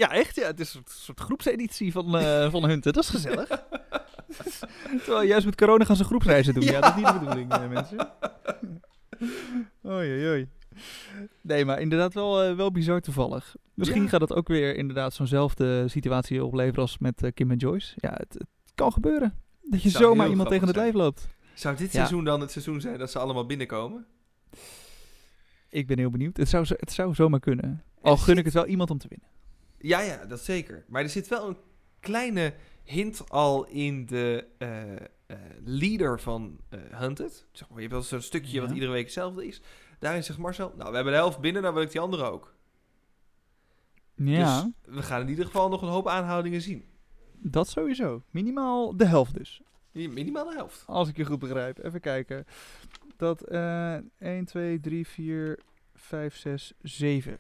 Ja, 0.01 0.11
echt. 0.13 0.37
Ja. 0.37 0.47
Het 0.47 0.61
is 0.61 0.75
een 0.75 0.83
soort, 0.87 1.21
groepseditie 1.21 1.93
van, 1.93 2.17
eh 2.17 2.51
van 2.51 2.65
Hunten. 2.69 2.93
Dat 2.93 3.03
is 3.03 3.09
gezellig. 3.11 3.49
Terwijl 5.05 5.23
juist 5.27 5.45
met 5.47 5.57
corona 5.57 5.85
gaan 5.85 5.97
ze 5.97 6.05
groepsreizen 6.05 6.55
doen. 6.55 6.63
Ja, 6.63 6.71
Ja. 6.73 6.81
dat 6.81 6.91
is 6.91 6.97
niet 6.97 7.13
de 7.13 7.19
bedoeling, 7.19 7.53
eh, 7.53 7.69
mensen. 7.69 7.99
Oei, 9.87 10.11
oei, 10.13 10.29
oei. 10.29 10.49
Nee, 11.41 11.65
maar 11.65 11.81
inderdaad 11.81 12.15
wel, 12.15 12.43
eh, 12.43 12.57
wel 12.57 12.71
bizar 12.71 13.01
toevallig. 13.01 13.57
Misschien 13.75 14.03
Ja. 14.03 14.09
gaat 14.09 14.21
het 14.21 14.33
ook 14.35 14.49
weer 14.49 14.77
inderdaad 14.77 15.15
zo'nzelfde 15.15 15.89
situatie 15.89 16.45
opleveren 16.45 16.81
als 16.81 16.99
met 16.99 17.31
Kim 17.35 17.51
en 17.51 17.57
Joyce. 17.57 17.93
Ja, 17.97 18.11
het, 18.13 18.33
het 18.35 18.47
kan 18.75 18.93
gebeuren. 18.93 19.35
Dat 19.63 19.83
je 19.83 19.89
Zou 19.91 20.05
zomaar 20.05 20.29
iemand 20.29 20.49
tegen 20.49 20.67
het 20.67 20.77
lijf 20.77 20.95
loopt. 20.95 21.29
Zou 21.55 21.77
dit 21.77 21.87
Ja. 21.87 21.93
seizoen 21.93 22.25
dan 22.25 22.41
het 22.41 22.51
seizoen 22.51 22.81
zijn 22.81 22.99
dat 22.99 23.11
ze 23.11 23.19
allemaal 23.19 23.47
binnenkomen? 23.47 24.07
Ik 25.69 25.87
ben 25.87 25.99
heel 25.99 26.11
benieuwd. 26.11 26.37
Het 26.37 26.49
zou, 26.49 26.65
zo- 26.65 26.75
het 26.77 26.93
zou 26.93 27.15
zomaar 27.15 27.41
kunnen. 27.41 27.83
Al 28.03 28.17
gun 28.17 28.39
ik 28.39 28.45
het 28.45 28.55
wel 28.55 28.67
iemand 28.67 28.91
om 28.91 28.99
te 28.99 29.09
winnen. 29.09 29.29
Ja, 29.83 30.01
ja, 30.01 30.25
dat 30.25 30.41
zeker. 30.41 30.85
Maar 30.89 31.03
er 31.03 31.09
zit 31.09 31.29
wel 31.29 31.49
een 31.49 31.57
kleine 32.01 32.55
hint 32.85 33.31
al 33.31 33.67
in 33.67 34.07
de 34.07 34.47
eh, 34.59 34.97
eh, 34.97 35.01
leader 35.65 36.21
van 36.21 36.59
eh, 36.69 36.81
Hunted. 36.91 37.47
Zeg 37.53 37.69
maar, 37.69 37.77
je 37.77 37.83
hebt 37.83 37.93
wel 37.93 38.03
zo'n 38.03 38.21
stukje 38.21 38.61
wat 38.61 38.71
iedere 38.71 38.93
week 38.93 39.05
hetzelfde 39.05 39.47
is. 39.47 39.61
Daarin 39.99 40.25
zegt 40.25 40.39
Marcel, 40.39 40.73
nou, 40.77 40.89
we 40.89 40.95
hebben 40.95 41.13
de 41.13 41.19
helft 41.19 41.41
binnen, 41.41 41.63
dan 41.63 41.75
wil 41.75 41.83
ik 41.83 41.91
die 41.91 42.01
andere 42.01 42.25
ook. 42.25 42.55
Ja, 44.15 44.63
Dus 44.63 44.95
we 44.95 45.03
gaan 45.03 45.21
in 45.21 45.29
ieder 45.29 45.45
geval 45.45 45.69
nog 45.69 45.83
een 45.83 45.89
hoop 45.89 46.09
aanhoudingen 46.09 46.61
zien. 46.61 46.85
dat 47.33 47.69
sowieso. 47.69 48.23
Minimaal 48.31 48.97
de 48.97 49.07
helft 49.07 49.35
dus. 49.35 49.63
Minimaal 49.93 50.49
de 50.49 50.55
helft. 50.55 50.83
Als 50.87 51.09
ik 51.09 51.17
je 51.17 51.25
goed 51.25 51.39
begrijp. 51.39 51.85
Even 51.85 52.01
kijken. 52.01 52.45
Dat 53.17 53.43
eh 53.43 53.97
1, 54.19 54.45
2, 54.45 54.81
3, 54.81 55.07
4, 55.07 55.59
5, 55.95 56.37
6, 56.37 56.73
7. 56.83 57.39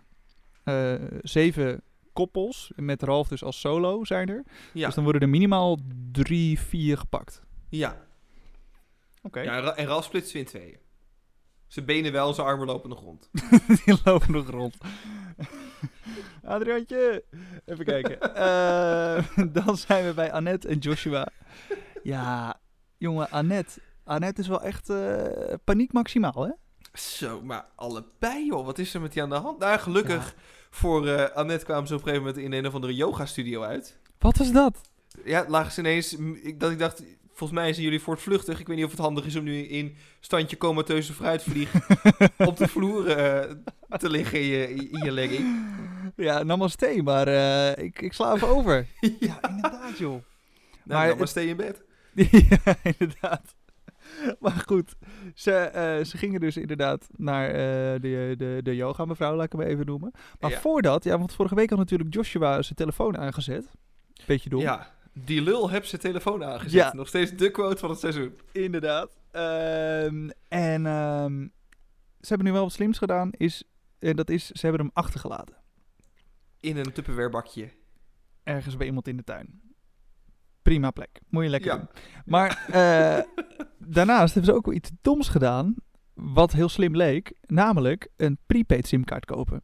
Eh 0.65 0.95
7 1.23 1.83
koppels 2.12 2.73
met 2.77 3.03
Ralf 3.03 3.29
dus 3.29 3.45
als 3.45 3.61
solo 3.61 4.05
zijn 4.05 4.29
er. 4.29 4.43
Ja, 4.73 4.87
Dus 4.87 4.95
dan 4.95 5.05
worden 5.05 5.23
er 5.23 5.29
minimaal 5.29 5.79
3, 6.12 6.61
4 6.61 6.99
gepakt. 6.99 7.43
ja. 7.69 8.09
Oké. 9.23 9.41
ja 9.41 9.57
en 9.57 9.62
Ra- 9.62 9.77
en 9.77 9.87
Ralf 9.87 10.05
splitst 10.05 10.31
ze 10.31 10.39
in 10.39 10.45
tweeën. 10.45 10.79
Zijn 11.67 11.85
benen 11.87 12.12
wel, 12.12 12.35
zijn 12.35 12.47
armen 12.47 12.67
lopen 12.67 12.89
nog 12.91 13.01
rond. 13.01 13.31
Die 13.85 13.99
lopen 14.05 14.33
nog 14.33 14.51
rond. 14.51 14.77
Adriantje, 16.45 17.25
even 17.65 17.85
kijken. 17.85 18.19
Eh, 18.35 19.25
dan 19.53 19.77
zijn 19.77 20.07
we 20.07 20.15
bij 20.15 20.33
Annette 20.33 20.69
en 20.69 20.79
Joshua. 20.79 21.29
Ja, 22.03 22.61
jongen, 22.97 23.31
Annette. 23.31 23.81
Annette 24.05 24.41
is 24.41 24.49
wel 24.49 24.62
echt 24.62 24.89
eh, 24.91 25.55
paniek 25.65 25.93
maximaal, 25.93 26.43
hè? 26.45 26.51
Zo, 26.93 27.41
maar 27.43 27.67
allebei 27.75 28.47
joh, 28.47 28.65
wat 28.65 28.79
is 28.79 28.95
er 28.95 29.01
met 29.01 29.13
die 29.13 29.23
aan 29.23 29.29
de 29.29 29.35
hand? 29.35 29.59
Nou, 29.59 29.79
gelukkig 29.79 30.35
voor 30.71 31.07
eh 31.09 31.37
Annette 31.37 31.65
kwamen 31.65 31.87
ze 31.89 31.95
op 31.95 32.01
een 32.01 32.07
gegeven 32.07 32.27
moment 32.27 32.45
in 32.45 32.53
een 32.53 32.67
of 32.67 32.75
andere 32.75 32.95
yoga 32.95 33.27
studio 33.27 33.63
uit. 33.63 33.99
Wat 34.19 34.41
is 34.41 34.51
dat? 34.53 34.81
Ja, 35.25 35.45
lagen 35.49 35.73
ze 35.73 35.81
ineens, 35.81 36.17
ik, 36.43 36.61
dat 36.61 36.71
ik 36.71 36.79
dacht, 36.79 37.03
volgens 37.35 37.59
mij 37.61 37.73
zijn 37.73 37.85
jullie 37.85 38.01
voortvluchtig. 38.01 38.61
Ik 38.61 38.67
weet 38.67 38.77
niet 38.77 38.85
of 38.85 38.91
het 38.91 39.01
handig 39.01 39.25
is 39.25 39.37
om 39.37 39.45
nu 39.45 39.59
in 39.63 39.97
standje 40.21 40.57
comateuze 40.57 41.13
fruitvlieg 41.13 41.75
op 42.39 42.57
de 42.57 42.69
vloer 42.69 43.09
eh, 43.17 43.50
te 43.99 44.11
liggen 44.11 44.41
in 44.41 44.47
je, 44.47 44.69
in 44.75 45.05
je 45.05 45.11
legging. 45.12 45.64
Ja, 46.17 46.43
namaste, 46.43 47.00
maar 47.05 47.26
eh, 47.29 47.85
ik, 47.85 48.00
ik 48.03 48.12
sla 48.12 48.35
even 48.35 48.49
over. 48.49 48.87
ja, 49.21 49.49
inderdaad, 49.49 49.99
joh. 49.99 50.23
Nou, 50.85 51.09
Maar 51.09 51.19
het- 51.19 51.29
stay 51.29 51.45
in 51.47 51.57
bed. 51.57 51.83
ja, 52.64 52.76
inderdaad. 52.83 53.55
Maar 54.41 54.62
goed, 54.67 54.95
ze, 55.35 55.53
eh, 55.53 56.05
ze 56.05 56.17
gingen 56.17 56.41
dus 56.41 56.57
inderdaad 56.57 57.09
naar 57.17 57.49
eh, 57.49 57.55
de, 58.00 58.35
de, 58.39 58.61
de 58.62 58.77
yoga 58.77 59.05
mevrouw, 59.05 59.35
laat 59.37 59.45
ik 59.45 59.53
hem 59.53 59.61
even 59.61 59.87
noemen. 59.87 60.11
Maar 60.41 60.50
Ja. 60.50 60.61
voordat, 60.61 61.05
ja, 61.05 61.19
want 61.19 61.35
vorige 61.35 61.55
week 61.55 61.71
had 61.71 61.79
natuurlijk 61.79 62.15
Joshua 62.15 62.62
zijn 62.62 62.75
telefoon 62.77 63.19
aangezet. 63.19 63.71
Beetje 64.27 64.49
dom. 64.49 64.61
Ja, 64.61 64.95
die 65.12 65.43
lul 65.43 65.71
heeft 65.71 65.89
zijn 65.89 66.00
telefoon 66.00 66.45
aangezet. 66.45 66.73
Ja. 66.73 66.93
Nog 66.95 67.09
steeds 67.09 67.31
de 67.37 67.50
quote 67.50 67.77
van 67.77 67.91
het 67.91 67.99
seizoen. 67.99 68.39
Inderdaad. 68.53 69.19
Ehm, 69.31 70.31
en 70.49 70.87
ehm, 70.87 71.41
ze 72.21 72.29
hebben 72.29 72.47
nu 72.47 72.53
wel 72.53 72.62
wat 72.62 72.73
slims 72.73 72.99
gedaan, 72.99 73.31
is, 73.33 73.62
en 73.99 74.17
dat 74.17 74.31
is, 74.31 74.47
ze 74.47 74.67
hebben 74.67 74.81
hem 74.81 74.91
achtergelaten. 74.95 75.57
In 76.61 76.77
een 76.77 76.93
Tupperware 76.93 77.31
bakje. 77.31 77.69
Ergens 78.43 78.77
bij 78.77 78.87
iemand 78.87 79.09
in 79.09 79.17
de 79.17 79.25
tuin. 79.25 79.61
Prima 80.62 80.90
plek. 80.90 81.21
Moet 81.29 81.43
je 81.45 81.49
lekker 81.50 81.71
Ja. 81.73 81.76
doen. 81.76 81.88
Maar 82.25 82.67
eh, 82.71 83.25
daarnaast 83.79 84.35
hebben 84.35 84.52
ze 84.52 84.59
ook 84.59 84.67
wel 84.67 84.75
iets 84.75 84.90
doms 85.00 85.29
gedaan. 85.29 85.75
Wat 86.14 86.52
heel 86.52 86.69
slim 86.69 86.97
leek. 86.97 87.33
Namelijk 87.47 88.09
een 88.17 88.38
prepaid 88.47 88.87
simkaart 88.87 89.25
kopen. 89.25 89.62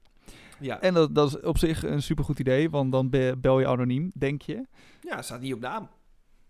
Ja, 0.61 0.81
En 0.81 0.95
dat, 0.95 1.15
dat 1.15 1.29
is 1.29 1.41
op 1.41 1.59
zich 1.59 1.85
een 1.85 2.03
supergoed 2.03 2.39
idee. 2.39 2.71
Want 2.71 2.93
dan 2.93 3.11
be- 3.11 3.35
bel 3.41 3.61
je 3.61 3.67
anoniem, 3.67 4.11
denk 4.19 4.43
je. 4.43 4.67
ja 5.01 5.23
staat 5.23 5.41
niet 5.41 5.55
op 5.55 5.61
naam. 5.61 5.89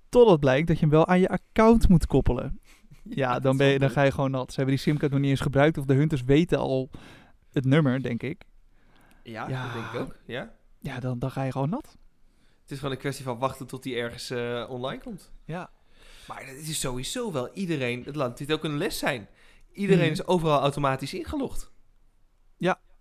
Totdat 0.09 0.41
blijkt 0.41 0.67
dat 0.67 0.77
je 0.77 0.83
hem 0.83 0.91
wel 0.95 1.07
aan 1.07 1.21
je 1.21 1.29
account 1.29 1.89
moet 1.89 2.07
koppelen. 2.07 2.61
Ja, 3.09 3.39
dan, 3.39 3.57
ben 3.57 3.67
je, 3.67 3.79
dan 3.79 3.91
ga 3.91 4.03
je 4.03 4.11
gewoon 4.11 4.31
nat. 4.31 4.51
Ze 4.51 4.57
hebben 4.57 4.75
die 4.75 4.85
simkaart 4.85 5.13
nog 5.13 5.21
niet 5.21 5.31
eens 5.31 5.41
gebruikt. 5.41 5.79
Of 5.79 5.85
de 5.85 5.95
hunters 5.95 6.25
weten 6.25 6.59
al 6.59 6.91
het 7.53 7.65
nummer, 7.65 8.03
denk 8.03 8.23
ik. 8.23 8.43
Ja, 9.23 9.49
Ja. 9.49 9.65
dat 9.65 9.73
denk 9.73 9.87
ik 9.87 10.01
ook. 10.01 10.17
Ja. 10.27 10.53
Ja, 10.81 11.01
dan, 11.01 11.19
dan 11.19 11.31
ga 11.31 11.43
je 11.43 11.53
gewoon 11.53 11.69
nat. 11.69 11.97
Het 12.67 12.75
is 12.75 12.81
gewoon 12.81 12.95
een 12.95 13.01
kwestie 13.01 13.25
van 13.25 13.39
wachten 13.39 13.67
tot 13.67 13.83
die 13.83 13.97
ergens 13.97 14.31
eh, 14.31 14.67
online 14.69 15.03
komt. 15.03 15.31
Ja. 15.45 15.71
Maar 16.29 16.47
het 16.47 16.69
is 16.69 16.81
sowieso 16.81 17.33
wel 17.33 17.51
iedereen. 17.53 18.03
Het 18.05 18.17
laat 18.17 18.39
dit 18.39 18.53
ook 18.53 18.65
een 18.65 18.77
les 18.79 18.99
zijn. 18.99 19.29
Iedereen 19.73 20.03
Mhm. 20.03 20.13
is 20.13 20.27
overal 20.27 20.61
automatisch 20.61 21.15
ingelogd. 21.15 21.75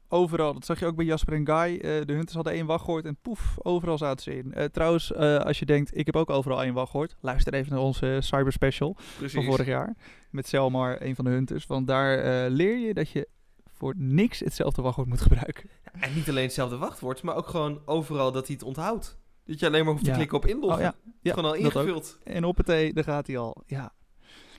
Overal, 0.09 0.53
dat 0.53 0.65
zag 0.65 0.79
je 0.79 0.85
ook 0.85 0.95
bij 0.95 1.05
Jasper 1.05 1.33
en 1.33 1.45
Guy. 1.45 1.75
eh, 1.75 1.81
de 2.05 2.13
hunters 2.13 2.33
hadden 2.33 2.53
één 2.53 2.65
wachtwoord 2.65 3.05
en 3.05 3.17
poef, 3.21 3.55
overal 3.61 3.97
zaten 3.97 4.23
ze 4.23 4.37
in. 4.37 4.53
Eh, 4.53 4.65
trouwens, 4.65 5.13
als 5.15 5.59
je 5.59 5.65
denkt, 5.65 5.97
ik 5.97 6.05
heb 6.05 6.15
ook 6.15 6.29
overal 6.29 6.63
één 6.63 6.73
wachtwoord. 6.73 7.15
Luister 7.19 7.53
even 7.53 7.71
naar 7.71 7.81
onze 7.81 8.17
cyber 8.21 8.51
special 8.51 8.95
Precies. 9.17 9.33
van 9.33 9.43
vorig 9.43 9.65
jaar. 9.65 9.95
Met 10.29 10.47
Selmar, 10.47 11.01
een 11.01 11.15
van 11.15 11.25
de 11.25 11.31
hunters. 11.31 11.65
Want 11.65 11.87
daar 11.87 12.49
leer 12.49 12.77
je 12.77 12.93
dat 12.93 13.09
je 13.09 13.27
voor 13.73 13.93
niks 13.97 14.39
hetzelfde 14.39 14.81
wachtwoord 14.81 15.07
moet 15.07 15.21
gebruiken. 15.21 15.69
En 15.99 16.13
niet 16.13 16.29
alleen 16.29 16.43
hetzelfde 16.43 16.77
wachtwoord, 16.77 17.21
maar 17.23 17.35
ook 17.35 17.47
gewoon 17.47 17.81
overal 17.85 18.31
dat 18.31 18.47
hij 18.47 18.55
het 18.55 18.65
onthoudt. 18.65 19.17
Dat 19.45 19.59
je 19.59 19.65
alleen 19.65 19.83
maar 19.83 19.91
hoeft 19.93 20.03
te 20.03 20.09
Ja. 20.09 20.15
klikken 20.15 20.37
op 20.37 20.45
inloggen. 20.45 20.77
Oh 20.87 20.93
ja, 21.03 21.11
ja, 21.21 21.33
Gewoon 21.33 21.49
al 21.49 21.55
ingevuld. 21.57 22.19
En 22.23 22.43
op 22.43 22.57
het 22.57 22.65
daar 22.95 23.03
gaat 23.03 23.27
hij 23.27 23.37
al. 23.37 23.63
Ja. 23.65 23.93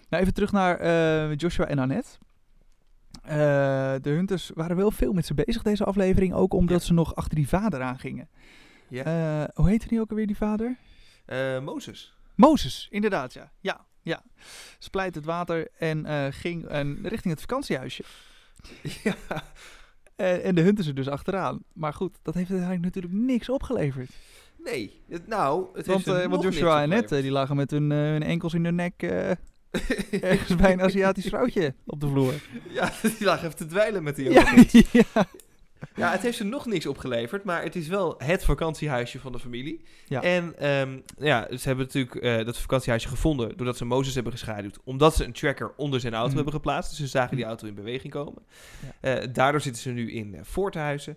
Nou, 0.09 0.23
even 0.23 0.35
terug 0.35 0.53
naar 0.53 0.79
eh, 0.79 1.35
Joshua 1.37 1.67
en 1.67 1.79
Annette. 1.79 2.19
Eh, 3.23 3.29
de 4.03 4.11
hunters 4.11 4.51
waren 4.55 4.77
wel 4.77 4.91
veel 4.91 5.13
met 5.13 5.27
ze 5.27 5.35
bezig 5.35 5.63
deze 5.63 5.85
aflevering. 5.85 6.35
Ook 6.35 6.55
omdat 6.55 6.81
Ja. 6.81 6.87
ze 6.87 6.93
nog 6.93 7.15
achter 7.15 7.35
die 7.37 7.49
vader 7.49 7.83
aangingen. 7.83 8.29
Ja. 8.89 9.05
Eh, 9.05 9.49
hoe 9.55 9.69
heette 9.69 9.89
die 9.89 10.01
ook 10.01 10.11
alweer, 10.11 10.27
die 10.27 10.37
vader? 10.37 10.77
Mozes. 11.63 12.15
Mozes, 12.35 12.89
inderdaad, 12.91 13.33
ja. 13.33 13.53
Ja, 13.61 13.87
ja. 14.03 14.23
Splijt 14.79 15.15
het 15.15 15.25
water 15.25 15.69
en 15.79 16.33
ging 16.33 16.67
richting 17.03 17.33
het 17.35 17.41
vakantiehuisje. 17.41 18.05
ja. 19.05 19.15
En, 20.17 20.43
en 20.43 20.55
de 20.55 20.61
hunters 20.61 20.87
er 20.87 20.95
dus 20.95 21.09
achteraan. 21.09 21.63
Maar 21.73 21.93
goed, 21.95 22.19
dat 22.23 22.35
heeft 22.35 22.51
uiteindelijk 22.51 22.95
natuurlijk 22.95 23.25
niks 23.25 23.49
opgeleverd. 23.49 24.11
Nee. 24.71 25.03
Het, 25.09 25.27
nou, 25.27 25.67
het 25.75 25.87
Want, 25.87 26.05
heeft 26.05 26.19
eh, 26.19 26.27
want 26.31 26.43
Joshua 26.43 26.69
en 26.77 26.83
Annette, 26.83 26.95
opgeleverd. 27.03 27.23
die 27.23 27.31
lagen 27.33 27.57
met 27.57 27.71
hun, 27.71 27.93
eh, 27.93 27.99
hun 27.99 28.23
enkels 28.23 28.55
in 28.55 28.65
hun 28.65 28.75
nek 28.75 29.03
eh, 29.03 29.31
ergens 30.31 30.57
bij 30.57 30.73
een 30.73 30.83
Aziatisch 30.83 31.27
vrouwtje 31.27 31.75
op 31.87 32.01
de 32.01 32.09
vloer. 32.09 32.35
Ja, 32.69 32.93
die 33.19 33.25
lag 33.27 33.43
even 33.45 33.57
te 33.57 33.67
dwijlen 33.67 34.03
met 34.03 34.17
die 34.17 34.31
Ja, 34.31 34.55
ja. 34.93 35.27
Ja, 35.95 36.11
het 36.13 36.23
heeft 36.23 36.37
ze 36.37 36.45
nog 36.45 36.67
niks 36.67 36.87
opgeleverd, 36.87 37.45
maar 37.45 37.63
het 37.63 37.77
is 37.77 37.89
wel 37.89 38.15
het 38.19 38.45
vakantiehuisje 38.45 39.21
van 39.21 39.33
de 39.33 39.39
familie. 39.39 39.85
Ja. 40.07 40.23
En 40.23 40.59
ehm, 40.59 40.99
ja, 41.19 41.47
ze 41.51 41.69
hebben 41.69 41.85
natuurlijk 41.87 42.15
eh, 42.15 42.45
dat 42.45 42.59
vakantiehuisje 42.59 43.09
gevonden 43.09 43.57
doordat 43.57 43.77
ze 43.77 43.85
Mozes 43.85 44.15
hebben 44.15 44.33
geschaduwd. 44.33 44.79
Omdat 44.85 45.17
ze 45.17 45.25
een 45.25 45.33
tracker 45.33 45.73
onder 45.77 46.01
zijn 46.01 46.13
auto 46.13 46.27
Mhm. 46.29 46.37
hebben 46.37 46.55
geplaatst. 46.55 46.91
Dus 46.91 46.99
ze 46.99 47.07
zagen 47.07 47.37
die 47.37 47.45
auto 47.45 47.67
in 47.67 47.75
beweging 47.75 48.13
komen. 48.13 48.43
Ja. 49.03 49.15
Eh, 49.15 49.29
daardoor 49.33 49.61
zitten 49.61 49.83
ze 49.83 49.91
nu 49.91 50.13
in 50.13 50.35
uh, 50.35 50.41
Voorthuizen. 50.43 51.17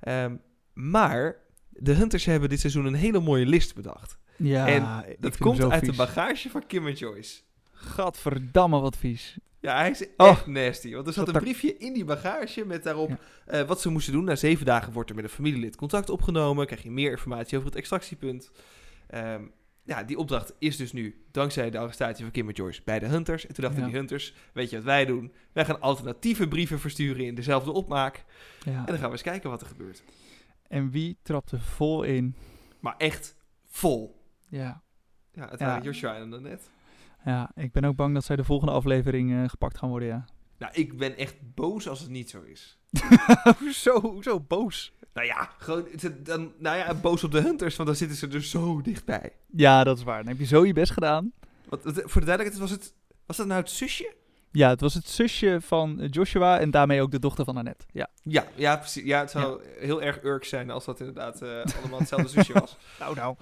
Ehm, 0.00 0.34
maar 0.72 1.36
de 1.70 1.92
Hunters 1.92 2.24
hebben 2.24 2.48
dit 2.48 2.60
seizoen 2.60 2.84
een 2.84 2.94
hele 2.94 3.20
mooie 3.20 3.46
list 3.46 3.74
bedacht. 3.74 4.18
Ja, 4.36 4.66
En 4.68 5.16
Dat 5.18 5.36
komt 5.36 5.62
uit 5.70 5.84
de 5.84 5.92
bagage 5.92 6.50
van 6.50 6.66
Kim 6.66 6.86
en 6.86 6.92
Joyce. 6.92 7.40
Gadverdamme, 7.72 8.80
wat 8.80 8.96
vies. 8.96 9.38
Ja, 9.60 9.76
hij 9.76 9.90
is 9.90 10.04
Oh. 10.16 10.28
echt 10.28 10.46
nasty. 10.46 10.92
Want 10.94 11.06
er 11.06 11.12
zat 11.12 11.28
een 11.28 11.40
briefje 11.40 11.76
in 11.76 11.92
die 11.92 12.04
bagage 12.04 12.64
met 12.66 12.82
daarop 12.82 13.08
Ja. 13.08 13.18
eh, 13.46 13.66
wat 13.66 13.80
ze 13.80 13.88
moesten 13.90 14.12
doen. 14.12 14.24
Na 14.24 14.36
zeven 14.36 14.66
dagen 14.66 14.92
wordt 14.92 15.10
er 15.10 15.16
met 15.16 15.24
een 15.24 15.30
familielid 15.30 15.76
contact 15.76 16.10
opgenomen. 16.10 16.66
Krijg 16.66 16.82
je 16.82 16.90
meer 16.90 17.10
informatie 17.10 17.56
over 17.56 17.68
het 17.68 17.78
extractiepunt. 17.78 18.50
Ehm, 19.06 19.42
ja, 19.84 20.02
die 20.02 20.18
opdracht 20.18 20.52
is 20.58 20.76
dus 20.76 20.92
nu 20.92 21.24
dankzij 21.30 21.70
de 21.70 21.78
arrestatie 21.78 22.24
van 22.24 22.32
Kim 22.32 22.48
en 22.48 22.54
Joyce 22.54 22.80
bij 22.84 22.98
de 22.98 23.06
Hunters. 23.06 23.46
En 23.46 23.54
toen 23.54 23.64
dachten 23.64 23.80
Ja. 23.82 23.86
die 23.88 23.96
Hunters, 23.96 24.34
weet 24.52 24.70
je 24.70 24.76
wat 24.76 24.84
wij 24.84 25.04
doen? 25.04 25.32
Wij 25.52 25.64
gaan 25.64 25.80
alternatieve 25.80 26.48
brieven 26.48 26.80
versturen 26.80 27.24
in 27.26 27.34
dezelfde 27.34 27.72
opmaak. 27.72 28.24
Ja. 28.64 28.72
En 28.72 28.84
dan 28.86 28.96
gaan 28.98 29.06
we 29.06 29.12
eens 29.12 29.22
kijken 29.22 29.50
wat 29.50 29.60
er 29.60 29.66
gebeurt. 29.66 30.02
En 30.70 30.90
wie 30.90 31.18
trapte 31.22 31.60
vol 31.60 32.02
in? 32.02 32.34
Maar 32.80 32.94
echt 32.96 33.36
vol. 33.66 34.22
Ja. 34.48 34.82
Ja, 35.32 35.48
het 35.48 35.60
Ja. 35.60 35.66
waren 35.66 35.82
Joshua 35.82 36.14
en 36.16 36.32
Annette. 36.32 36.64
ja, 37.24 37.50
ik 37.54 37.72
ben 37.72 37.84
ook 37.84 37.96
bang 37.96 38.14
dat 38.14 38.24
zij 38.24 38.36
de 38.36 38.44
volgende 38.44 38.72
aflevering 38.72 39.32
eh, 39.32 39.48
gepakt 39.48 39.78
gaan 39.78 39.88
worden, 39.88 40.08
ja. 40.08 40.24
Nou, 40.58 40.72
ik 40.74 40.98
ben 40.98 41.16
echt 41.16 41.36
boos 41.54 41.88
als 41.88 42.00
het 42.00 42.10
niet 42.10 42.30
zo 42.30 42.42
is. 42.42 42.78
hoezo, 43.58 44.00
hoezo 44.00 44.40
boos? 44.40 44.92
Nou 45.14 45.26
ja, 45.26 45.50
gewoon, 45.58 45.86
dan, 46.22 46.52
nou 46.58 46.76
ja, 46.76 46.94
boos 46.94 47.24
op 47.24 47.30
de 47.32 47.40
Hunters, 47.40 47.76
want 47.76 47.88
dan 47.88 47.98
zitten 47.98 48.16
ze 48.16 48.28
er 48.28 48.42
zo 48.42 48.80
dichtbij. 48.80 49.32
Ja, 49.46 49.84
dat 49.84 49.98
is 49.98 50.04
waar. 50.04 50.18
Dan 50.18 50.28
heb 50.28 50.38
je 50.38 50.46
zo 50.46 50.66
je 50.66 50.72
best 50.72 50.92
gedaan. 50.92 51.32
Het- 51.70 51.82
voor 52.04 52.20
de 52.20 52.26
duidelijkheid, 52.26 52.58
was, 52.58 52.70
het, 52.70 52.94
was 53.26 53.36
dat 53.36 53.46
nou 53.46 53.60
het 53.60 53.70
zusje? 53.70 54.14
Ja, 54.52 54.68
het 54.68 54.80
was 54.80 54.94
het 54.94 55.08
zusje 55.08 55.58
van 55.60 56.06
Joshua 56.10 56.58
en 56.58 56.70
daarmee 56.70 57.02
ook 57.02 57.10
de 57.10 57.18
dochter 57.18 57.44
van 57.44 57.56
Annette. 57.56 57.84
Ja. 57.92 58.08
Ja, 58.22 58.46
ja, 58.54 58.76
precies. 58.76 59.04
Ja, 59.04 59.20
het 59.20 59.30
zou 59.30 59.60
heel 59.78 60.02
erg 60.02 60.22
urk 60.22 60.44
zijn 60.44 60.70
als 60.70 60.84
dat 60.84 60.98
inderdaad 61.00 61.42
eh, 61.42 61.48
allemaal 61.80 61.98
hetzelfde 61.98 62.28
zusje 62.40 62.52
was. 62.52 62.76
Nou, 62.98 63.14
nou. 63.14 63.36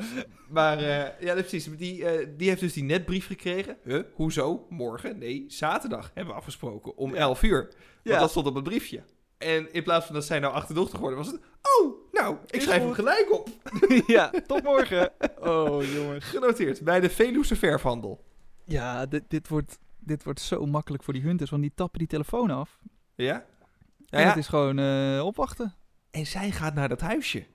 Maar 0.48 0.78
eh, 0.78 1.20
ja, 1.26 1.34
precies. 1.34 1.68
Die, 1.76 2.04
eh, 2.04 2.28
die 2.36 2.48
heeft 2.48 2.60
dus 2.60 2.72
die 2.72 2.84
netbrief 2.84 3.26
gekregen. 3.26 3.76
Huh? 3.84 4.02
Hoezo? 4.14 4.66
Morgen? 4.68 5.18
Nee, 5.18 5.44
zaterdag 5.48 6.10
hebben 6.14 6.32
we 6.34 6.38
afgesproken 6.40 6.96
om 6.96 7.14
11 7.14 7.42
uur. 7.42 7.62
Want 7.62 7.76
Ja. 8.02 8.18
dat 8.18 8.30
stond 8.30 8.46
op 8.46 8.54
het 8.54 8.64
briefje. 8.64 9.02
En 9.38 9.72
in 9.72 9.82
plaats 9.82 10.06
van 10.06 10.14
dat 10.14 10.24
zij 10.24 10.38
nou 10.38 10.54
achterdochter 10.54 10.94
geworden 10.94 11.18
was 11.18 11.26
het... 11.26 11.40
Oh, 11.80 12.12
nou, 12.12 12.36
ik 12.46 12.56
Is 12.56 12.62
schrijf 12.62 12.82
hem 12.82 12.92
gelijk 12.92 13.32
op. 13.32 13.48
ja, 14.06 14.30
tot 14.46 14.62
morgen. 14.62 15.10
Oh, 15.40 15.92
jongens. 15.94 16.24
Genoteerd 16.24 16.80
bij 16.80 17.00
de 17.00 17.10
Veluwse 17.10 17.56
verfhandel. 17.56 18.24
Ja, 18.64 19.06
dit, 19.06 19.22
dit, 19.28 19.48
wordt, 19.48 19.78
dit 20.08 20.24
wordt 20.24 20.40
zo 20.40 20.66
makkelijk 20.66 21.02
voor 21.02 21.12
die 21.14 21.22
hunters, 21.22 21.50
want 21.50 21.62
die 21.62 21.72
tappen 21.74 21.98
die 21.98 22.08
telefoon 22.08 22.50
af. 22.50 22.78
Ja? 23.14 23.24
Ja, 23.24 23.44
en 24.10 24.20
ja. 24.20 24.28
het 24.28 24.36
is 24.36 24.46
gewoon 24.48 24.78
eh, 24.78 25.24
opwachten. 25.24 25.74
En 26.10 26.26
zij 26.26 26.50
gaat 26.50 26.74
naar 26.74 26.88
dat 26.88 27.00
huisje. 27.00 27.46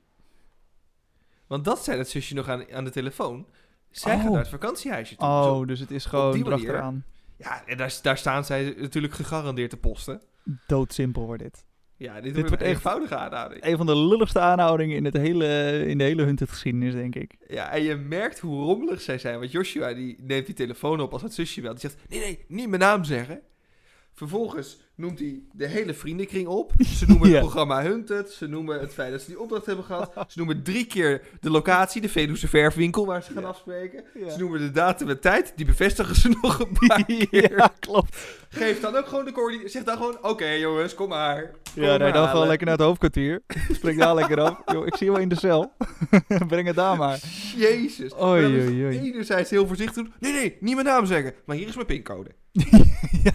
Want 1.48 1.66
dat 1.66 1.84
zei 1.84 1.98
dat 1.98 2.10
zusje 2.10 2.34
nog 2.34 2.48
aan, 2.50 2.72
aan 2.74 2.84
de 2.84 2.90
telefoon. 2.90 3.48
Zij 3.92 4.16
Oh. 4.16 4.22
gaat 4.22 4.30
naar 4.32 4.40
het 4.40 4.50
vakantiehuisje 4.50 5.16
toe. 5.16 5.28
Oh, 5.28 5.44
Zo- 5.44 5.66
dus 5.66 5.80
het 5.80 5.92
is 5.92 6.06
gewoon 6.06 6.36
erachteraan. 6.46 7.06
Ja, 7.38 7.66
en 7.66 7.78
daar, 7.78 8.00
daar 8.02 8.18
staan 8.18 8.46
zij 8.46 8.76
natuurlijk 8.78 9.14
gegarandeerd 9.14 9.70
te 9.70 9.78
posten. 9.78 10.22
Doodsimpel 10.68 11.26
wordt 11.26 11.44
dit. 11.44 11.66
Ja, 12.04 12.22
dit, 12.22 12.34
Dit 12.36 12.48
wordt 12.48 12.62
een 12.62 12.68
eenvoudige 12.68 13.16
aanhouding. 13.16 13.66
Een 13.66 13.78
van 13.78 13.86
de 13.86 13.98
lulligste 13.98 14.40
aanhoudingen 14.40 14.96
in, 14.96 15.06
het 15.06 15.14
hele, 15.14 15.84
in 15.88 15.98
de 15.98 16.04
hele 16.04 16.24
Hunted-geschiedenis, 16.24 16.94
denk 16.94 17.16
ik. 17.16 17.36
Ja, 17.48 17.70
en 17.72 17.84
je 17.84 17.96
merkt 17.96 18.40
hoe 18.40 18.64
rommelig 18.64 19.02
zij 19.02 19.18
zijn. 19.18 19.40
Want 19.40 19.52
Joshua 19.52 19.94
die 19.94 20.16
neemt 20.20 20.46
die 20.46 20.56
telefoon 20.56 21.00
op 21.00 21.14
als 21.14 21.22
het 21.22 21.34
zusje 21.34 21.62
belt. 21.62 21.82
Die 21.82 21.90
zegt, 21.90 22.10
nee, 22.10 22.20
nee, 22.20 22.46
niet 22.48 22.68
mijn 22.68 22.82
naam 22.82 23.04
zeggen. 23.04 23.42
Vervolgens 24.14 24.80
noemt 24.96 25.20
hij 25.20 25.42
de 25.52 25.68
hele 25.68 25.94
vriendenkring 25.94 26.48
op. 26.48 26.72
Ze 26.98 27.06
noemen 27.08 27.28
Ja. 27.28 27.34
het 27.34 27.42
programma 27.44 27.82
Hunted. 27.84 28.30
Ze 28.32 28.48
noemen 28.48 28.80
het 28.80 28.94
feit 28.94 29.12
dat 29.12 29.22
ze 29.22 29.28
die 29.28 29.40
opdracht 29.40 29.66
hebben 29.66 29.86
gehad. 29.86 30.14
Ze 30.28 30.38
noemen 30.38 30.64
drie 30.64 30.86
keer 30.86 31.22
de 31.42 31.50
locatie, 31.50 32.02
de 32.02 32.10
Veluwse 32.10 32.48
verfwinkel 32.48 33.06
waar 33.06 33.24
ze 33.24 33.32
gaan 33.34 33.42
Ja. 33.42 33.48
afspreken. 33.48 34.04
Ja. 34.20 34.30
Ze 34.30 34.40
noemen 34.40 34.60
de 34.60 34.72
datum 34.72 35.10
en 35.10 35.20
tijd. 35.20 35.54
Die 35.56 35.66
bevestigen 35.66 36.16
ze 36.16 36.38
nog 36.42 36.60
een 36.60 36.78
paar 36.88 37.06
keer. 37.06 37.58
ja, 37.58 37.74
klopt. 37.80 38.18
Geef 38.50 38.80
dan 38.80 38.96
ook 38.96 39.08
gewoon 39.08 39.26
de 39.26 39.32
coördinaten. 39.32 39.72
Zeg 39.72 39.84
dan 39.84 39.98
gewoon, 39.98 40.18
oké 40.22 40.46
jongens, 40.50 40.94
kom 40.96 41.10
maar. 41.10 41.52
Kom 41.74 41.84
Ja, 41.84 41.96
rijd 41.96 42.14
dan 42.14 42.28
gewoon 42.28 42.48
lekker 42.48 42.68
naar 42.68 42.76
het 42.78 42.86
hoofdkwartier. 42.86 43.42
Spreek 43.72 43.98
daar 43.98 44.16
lekker 44.16 44.40
af. 44.42 44.62
Yo, 44.74 44.84
ik 44.84 44.96
zie 44.96 45.06
je 45.06 45.12
wel 45.12 45.22
in 45.22 45.30
de 45.30 45.36
cel. 45.36 45.72
Breng 46.48 46.68
het 46.68 46.76
daar 46.76 46.98
maar. 46.98 47.20
Jezus. 47.56 48.14
Oei, 48.22 48.46
oei, 48.46 48.86
oei. 48.86 49.00
Enerzijds 49.00 49.50
heel 49.50 49.68
voorzichtig 49.68 49.96
doen. 50.04 50.14
Nee, 50.20 50.32
nee, 50.34 50.58
niet 50.60 50.74
mijn 50.74 50.86
naam 50.88 51.06
zeggen. 51.06 51.34
Maar 51.46 51.56
hier 51.56 51.68
is 51.68 51.76
mijn 51.76 51.88
pincode. 51.88 52.30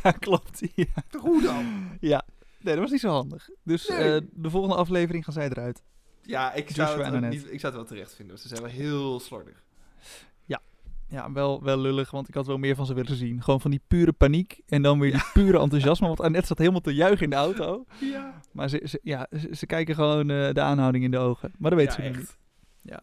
ja, 0.02 0.10
klopt. 0.10 0.60
Ja. 0.74 0.84
Hoe 1.20 1.42
dan? 1.54 1.88
ja. 2.00 2.24
Nee, 2.60 2.72
dat 2.74 2.82
was 2.82 2.90
niet 2.92 3.00
zo 3.00 3.08
handig. 3.08 3.48
Dus 3.62 3.88
Nee. 3.88 4.14
eh, 4.14 4.20
de 4.32 4.50
volgende 4.50 4.76
aflevering 4.76 5.24
gaan 5.24 5.32
zij 5.34 5.48
eruit. 5.48 5.82
Ja, 6.22 6.52
ik 6.52 6.68
Joshua 6.68 6.86
zou, 6.86 7.14
het 7.16 7.30
niet, 7.30 7.52
ik 7.52 7.60
zou 7.60 7.72
het 7.72 7.74
wel 7.74 7.84
terecht 7.84 8.14
vinden. 8.14 8.38
Ze 8.38 8.48
zijn 8.48 8.60
wel 8.60 8.70
heel 8.70 9.20
slordig. 9.20 9.66
Ja, 11.10 11.32
wel, 11.32 11.62
wel 11.62 11.78
lullig, 11.78 12.10
want 12.10 12.28
ik 12.28 12.34
had 12.34 12.46
wel 12.46 12.56
meer 12.58 12.74
van 12.76 12.86
ze 12.86 12.94
willen 12.94 13.16
zien. 13.16 13.42
Gewoon 13.42 13.60
van 13.60 13.70
die 13.70 13.80
pure 13.88 14.12
paniek 14.12 14.60
en 14.66 14.82
dan 14.82 14.98
weer 15.00 15.12
die 15.12 15.22
pure 15.32 15.58
enthousiasme. 15.60 16.06
Want 16.06 16.20
Annette 16.20 16.46
zat 16.46 16.58
helemaal 16.58 16.80
te 16.80 16.94
juichen 16.94 17.24
in 17.24 17.30
de 17.30 17.36
auto. 17.36 17.84
Ja. 18.00 18.40
Maar 18.52 18.68
ze, 18.68 18.82
ze, 18.84 19.00
ja, 19.02 19.26
ze, 19.30 19.48
ze 19.56 19.66
kijken 19.66 19.94
gewoon 19.94 20.30
eh, 20.30 20.52
de 20.52 20.60
aanhouding 20.60 21.04
in 21.04 21.10
de 21.10 21.18
ogen. 21.18 21.52
Maar 21.58 21.70
dat 21.70 21.78
weet 21.78 21.88
Ja, 21.88 21.94
ze 21.94 22.02
echt. 22.02 22.16
niet. 22.18 22.36
Ja. 22.82 23.02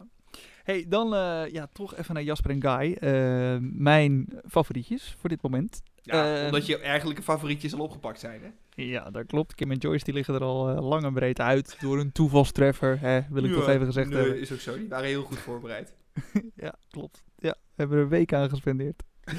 Hey, 0.66 0.86
dan 0.88 1.14
eh, 1.16 1.44
ja, 1.52 1.68
toch 1.74 1.96
even 1.96 2.14
naar 2.14 2.24
Jasper 2.24 2.52
en 2.52 2.62
Guy. 2.62 2.94
Eh, 2.94 3.58
mijn 3.62 4.28
favorietjes 4.48 5.16
voor 5.20 5.30
dit 5.30 5.42
moment. 5.42 5.82
Ja, 6.02 6.40
Eh, 6.40 6.46
omdat 6.46 6.66
je 6.66 6.80
eigenlijke 6.80 7.22
favorietjes 7.24 7.74
al 7.74 7.80
opgepakt 7.80 8.20
zijn, 8.20 8.42
hè? 8.42 8.50
Ja, 8.84 9.10
dat 9.12 9.26
klopt. 9.26 9.56
Kim 9.56 9.72
en 9.72 9.78
Joyce 9.78 10.04
die 10.06 10.14
liggen 10.14 10.34
er 10.34 10.42
al 10.42 10.82
lang 10.84 11.04
en 11.04 11.14
breed 11.14 11.40
uit 11.40 11.78
door 11.82 12.00
een 12.00 12.12
toevalstreffer. 12.12 13.00
Hè, 13.00 13.20
wil 13.30 13.44
ik 13.44 13.54
toch 13.54 13.68
even 13.68 13.86
gezegd 13.86 14.10
nee, 14.10 14.18
hebben. 14.22 14.40
is 14.40 14.52
ook 14.52 14.60
zo. 14.60 14.78
Die 14.78 14.90
waren 14.90 15.06
heel 15.08 15.24
goed 15.24 15.38
voorbereid. 15.40 15.94
Ja, 16.56 16.74
klopt. 16.90 17.24
Ja, 17.38 17.52
we 17.52 17.74
hebben 17.76 17.98
er 17.98 18.04
een 18.04 18.10
week 18.10 18.34
aan 18.34 18.50
gespendeerd. 18.50 19.04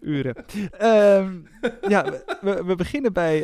Uren. 0.00 0.34
Ehm, 0.78 1.38
ja, 1.88 2.04
we- 2.40 2.62
we, 2.64 2.74
beginnen 2.74 3.12
bij 3.12 3.40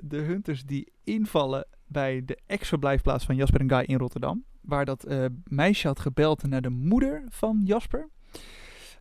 de 0.00 0.16
hunters 0.16 0.64
die 0.64 0.92
invallen 1.04 1.66
bij 1.86 2.22
de 2.24 2.38
ex-verblijfplaats 2.46 3.24
van 3.24 3.36
Jasper 3.36 3.60
en 3.60 3.68
Guy 3.70 3.82
in 3.86 3.98
Rotterdam. 3.98 4.44
Waar 4.66 4.84
dat 4.84 5.04
eh, 5.04 5.24
meisje 5.44 5.86
had 5.86 6.00
gebeld 6.00 6.42
naar 6.48 6.60
de 6.62 6.68
moeder 6.70 7.24
van 7.28 7.60
Jasper. 7.64 8.08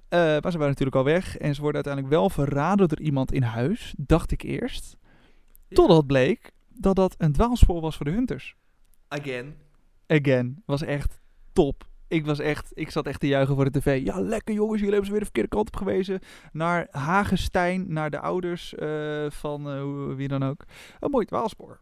Eh, 0.10 0.20
maar 0.20 0.52
ze 0.52 0.58
waren 0.58 0.68
natuurlijk 0.68 0.96
al 0.96 1.04
weg 1.04 1.38
en 1.38 1.56
ze 1.56 1.62
worden 1.62 1.84
uiteindelijk 1.86 2.14
wel 2.14 2.30
verraden 2.30 2.88
door 2.88 3.00
iemand 3.00 3.32
in 3.32 3.42
huis, 3.44 3.94
dacht 3.98 4.32
ik 4.32 4.42
eerst. 4.42 4.98
Totdat 5.70 6.08
bleek 6.08 6.52
dat 6.68 6.96
dat 6.96 7.16
een 7.18 7.32
dwaalspoor 7.32 7.82
was 7.82 7.96
voor 7.96 8.06
de 8.06 8.12
hunters. 8.12 8.56
Again. 9.08 9.56
Again, 10.08 10.62
was 10.66 10.82
echt 10.82 11.22
top. 11.54 11.88
Ik 12.08 12.26
was 12.26 12.40
echt, 12.40 12.72
ik 12.74 12.90
zat 12.90 13.06
echt 13.08 13.20
te 13.20 13.28
juichen 13.28 13.56
voor 13.56 13.72
de 13.72 13.80
tv. 13.80 14.04
Ja, 14.06 14.20
lekker 14.22 14.54
jongens, 14.54 14.80
jullie 14.80 14.94
hebben 14.94 15.06
ze 15.06 15.12
weer 15.12 15.20
de 15.20 15.26
verkeerde 15.26 15.50
kant 15.50 15.68
op 15.68 15.76
gewezen. 15.76 16.20
Naar 16.52 16.88
Hagestein, 16.92 17.86
naar 17.94 18.10
de 18.10 18.20
ouders 18.20 18.76
eh, 18.76 19.26
van 19.30 20.16
wie 20.16 20.28
dan 20.28 20.44
ook. 20.44 20.64
Een 21.00 21.10
mooi 21.10 21.26
dwaalspoor. 21.26 21.80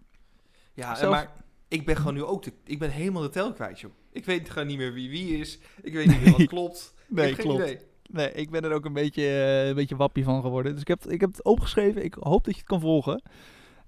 Ja, 0.74 0.96
Zelf- 0.96 1.12
maar 1.12 1.32
ik 1.74 1.86
ben 1.86 1.96
gewoon 1.96 2.14
nu 2.14 2.24
ook... 2.24 2.44
De, 2.44 2.54
ik 2.66 2.80
ben 2.80 2.90
helemaal 2.90 3.22
de 3.22 3.30
tel 3.30 3.54
kwijt, 3.54 3.80
joh. 3.80 3.92
Ik 4.12 4.26
weet 4.26 4.50
gewoon 4.50 4.68
niet 4.68 4.78
meer 4.78 4.94
wie 4.94 5.10
wie 5.10 5.38
is. 5.38 5.60
Ik 5.82 5.94
weet 5.94 6.08
niet 6.08 6.22
meer 6.22 6.32
wat 6.32 6.46
klopt. 6.48 6.94
ik 7.10 7.16
Nee, 7.16 7.34
geen 7.34 7.46
klopt. 7.46 7.62
idee. 7.62 7.80
Nee, 8.10 8.32
ik 8.32 8.50
ben 8.50 8.64
er 8.64 8.72
ook 8.74 8.86
een 8.86 8.94
beetje, 8.94 9.22
eh, 9.24 9.68
een 9.68 9.76
beetje 9.76 9.96
wappie 9.96 10.24
van 10.24 10.42
geworden. 10.42 10.72
Dus 10.72 10.82
ik 10.82 10.88
heb, 10.88 11.06
ik 11.06 11.22
heb 11.22 11.32
het 11.32 11.44
opgeschreven. 11.44 12.04
Ik 12.04 12.14
hoop 12.20 12.44
dat 12.44 12.54
je 12.54 12.60
het 12.60 12.70
kan 12.70 12.80
volgen. 12.80 13.22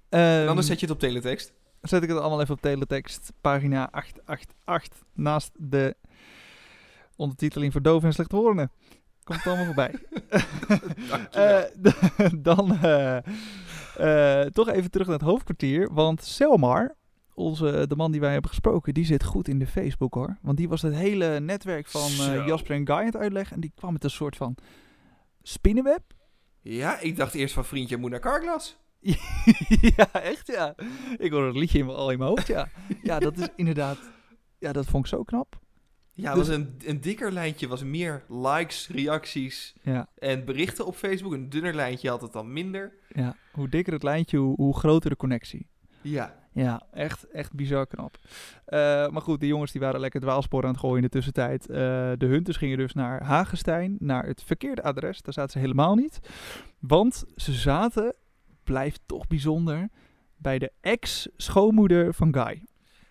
En 0.08 0.20
Ehm, 0.40 0.48
anders 0.48 0.66
zet 0.66 0.80
je 0.80 0.86
het 0.86 0.94
op 0.94 1.00
teletext. 1.00 1.52
zet 1.80 2.02
ik 2.02 2.08
het 2.08 2.18
allemaal 2.18 2.40
even 2.40 2.54
op 2.54 2.60
teletext. 2.60 3.32
Pagina 3.40 3.88
888. 3.90 5.02
Naast 5.14 5.50
de 5.54 5.96
ondertiteling 7.16 7.72
voor 7.72 7.82
doven 7.82 8.08
en 8.08 8.14
slechthorenden. 8.14 8.70
Komt 9.24 9.38
het 9.38 9.46
allemaal 9.46 9.64
voorbij. 9.64 9.94
Eh, 11.30 11.62
dan 12.48 12.76
eh, 13.96 14.40
toch 14.42 14.68
even 14.68 14.90
terug 14.90 15.06
naar 15.06 15.18
het 15.18 15.28
hoofdkwartier. 15.28 15.92
Want 15.92 16.24
Selmar, 16.24 16.94
onze, 17.36 17.84
de 17.88 17.96
man 17.96 18.12
die 18.12 18.20
wij 18.20 18.32
hebben 18.32 18.50
gesproken, 18.50 18.94
die 18.94 19.04
zit 19.04 19.24
goed 19.24 19.48
in 19.48 19.58
de 19.58 19.66
Facebook 19.66 20.14
hoor. 20.14 20.38
Want 20.42 20.56
die 20.56 20.68
was 20.68 20.82
het 20.82 20.94
hele 20.94 21.40
netwerk 21.40 21.86
van 21.86 22.10
eh, 22.10 22.46
Jasper 22.46 22.76
en 22.76 22.86
Guy 22.86 22.96
aan 22.96 23.04
het 23.04 23.16
uitleggen. 23.16 23.54
En 23.54 23.60
die 23.60 23.72
kwam 23.74 23.92
met 23.92 24.04
een 24.04 24.10
soort 24.10 24.36
van 24.36 24.54
spinnenweb. 25.42 26.02
ja, 26.62 26.98
ik 27.00 27.16
dacht 27.16 27.34
eerst 27.34 27.54
van 27.54 27.64
vriendje 27.64 27.96
moet 27.96 28.10
naar 28.10 28.20
Carglass. 28.20 28.76
ja, 29.96 30.12
echt 30.12 30.46
ja. 30.46 30.74
Ik 31.16 31.30
hoor 31.32 31.46
het 31.46 31.56
liedje 31.56 31.78
in, 31.78 31.88
al 31.88 32.10
in 32.10 32.18
mijn 32.18 32.30
hoofd, 32.30 32.46
ja. 32.46 32.68
Ja, 33.02 33.18
dat 33.18 33.38
is 33.38 33.48
inderdaad... 33.56 33.98
Ja, 34.58 34.72
dat 34.72 34.86
vond 34.86 35.04
ik 35.04 35.10
zo 35.10 35.22
knap. 35.22 35.60
Ja, 36.12 36.34
Dus- 36.34 36.46
was 36.46 36.56
een, 36.56 36.74
een 36.84 37.00
dikker 37.00 37.32
lijntje 37.32 37.68
was 37.68 37.82
meer 37.84 38.24
likes, 38.28 38.88
reacties 38.88 39.74
Ja, 39.82 40.08
en 40.18 40.44
berichten 40.44 40.86
op 40.86 40.94
Facebook. 40.96 41.32
Een 41.32 41.48
dunner 41.48 41.74
lijntje 41.74 42.08
had 42.08 42.22
het 42.22 42.32
dan 42.32 42.52
minder. 42.52 42.92
ja. 43.08 43.36
Hoe 43.52 43.68
dikker 43.68 43.92
het 43.92 44.02
lijntje, 44.02 44.36
hoe, 44.38 44.54
hoe 44.56 44.76
groter 44.78 45.10
de 45.10 45.16
connectie. 45.16 45.66
Ja, 46.00 46.45
Ja, 46.56 46.82
echt, 46.92 47.30
echt 47.30 47.52
bizar 47.52 47.86
knap. 47.86 48.18
Eh, 48.64 48.78
maar 49.08 49.22
goed, 49.22 49.40
de 49.40 49.46
jongens 49.46 49.72
die 49.72 49.80
waren 49.80 50.00
lekker 50.00 50.20
dwaalsporen 50.20 50.66
aan 50.66 50.72
het 50.72 50.80
gooien 50.80 50.96
in 50.96 51.02
de 51.02 51.08
tussentijd. 51.08 51.68
Eh, 51.68 51.76
de 52.16 52.26
Hunters 52.26 52.56
gingen 52.56 52.78
dus 52.78 52.92
naar 52.92 53.24
Hagestein, 53.24 53.96
naar 53.98 54.26
het 54.26 54.42
verkeerde 54.42 54.82
adres. 54.82 55.22
Daar 55.22 55.32
zaten 55.32 55.52
ze 55.52 55.58
helemaal 55.58 55.94
niet. 55.94 56.20
Want 56.78 57.24
ze 57.36 57.52
zaten, 57.52 58.14
blijft 58.64 59.00
toch 59.06 59.26
bijzonder, 59.26 59.88
bij 60.36 60.58
de 60.58 60.72
ex-schoonmoeder 60.80 62.14
van 62.14 62.34
Guy. 62.34 62.62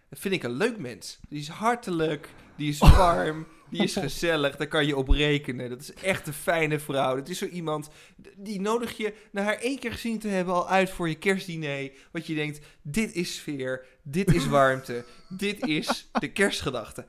dat 0.10 0.20
vind 0.20 0.34
ik 0.34 0.44
een 0.44 0.58
leuk 0.58 0.78
mens. 0.80 1.20
Die 1.30 1.40
is 1.40 1.48
hartelijk, 1.48 2.30
die 2.56 2.70
is 2.70 2.80
warm, 2.80 3.48
die 3.70 3.84
is 3.84 3.96
gezellig. 4.08 4.56
Daar 4.56 4.68
kan 4.68 4.86
je 4.86 4.96
op 4.96 5.10
rekenen. 5.10 5.70
Dat 5.70 5.82
is 5.82 5.94
echt 5.94 6.28
een 6.28 6.34
fijne 6.34 6.80
vrouw. 6.80 7.16
Dat 7.16 7.30
is 7.30 7.38
zo 7.38 7.46
iemand, 7.46 7.90
die 8.36 8.62
nodig 8.62 8.98
je 8.98 9.14
na 9.32 9.44
haar 9.44 9.58
één 9.58 9.80
keer 9.80 9.92
gezien 9.92 10.20
te 10.20 10.28
hebben 10.28 10.54
al 10.54 10.70
uit 10.70 10.90
voor 10.90 11.10
je 11.10 11.16
kerstdiner. 11.16 11.92
Wat 12.12 12.28
je 12.28 12.36
denkt, 12.36 12.66
dit 12.82 13.14
is 13.14 13.36
sfeer, 13.36 13.86
dit 14.04 14.34
is 14.34 14.48
warmte, 14.48 15.06
dit 15.30 15.68
is 15.68 16.10
de 16.20 16.32
kerstgedachte. 16.32 17.06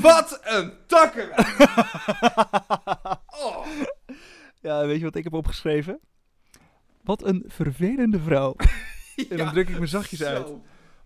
Wat 0.00 0.40
een 0.42 0.72
takker! 0.86 1.28
Oh. 3.42 3.66
Ja, 4.60 4.86
weet 4.86 4.98
je 4.98 5.04
wat 5.04 5.14
ik 5.14 5.24
heb 5.24 5.32
opgeschreven? 5.32 6.00
Wat 7.02 7.24
een 7.24 7.44
vervelende 7.46 8.20
vrouw. 8.20 8.56
En 9.30 9.36
dan 9.36 9.52
druk 9.52 9.68
ik 9.68 9.78
me 9.78 9.86
zachtjes 9.86 10.22
uit. 10.22 10.48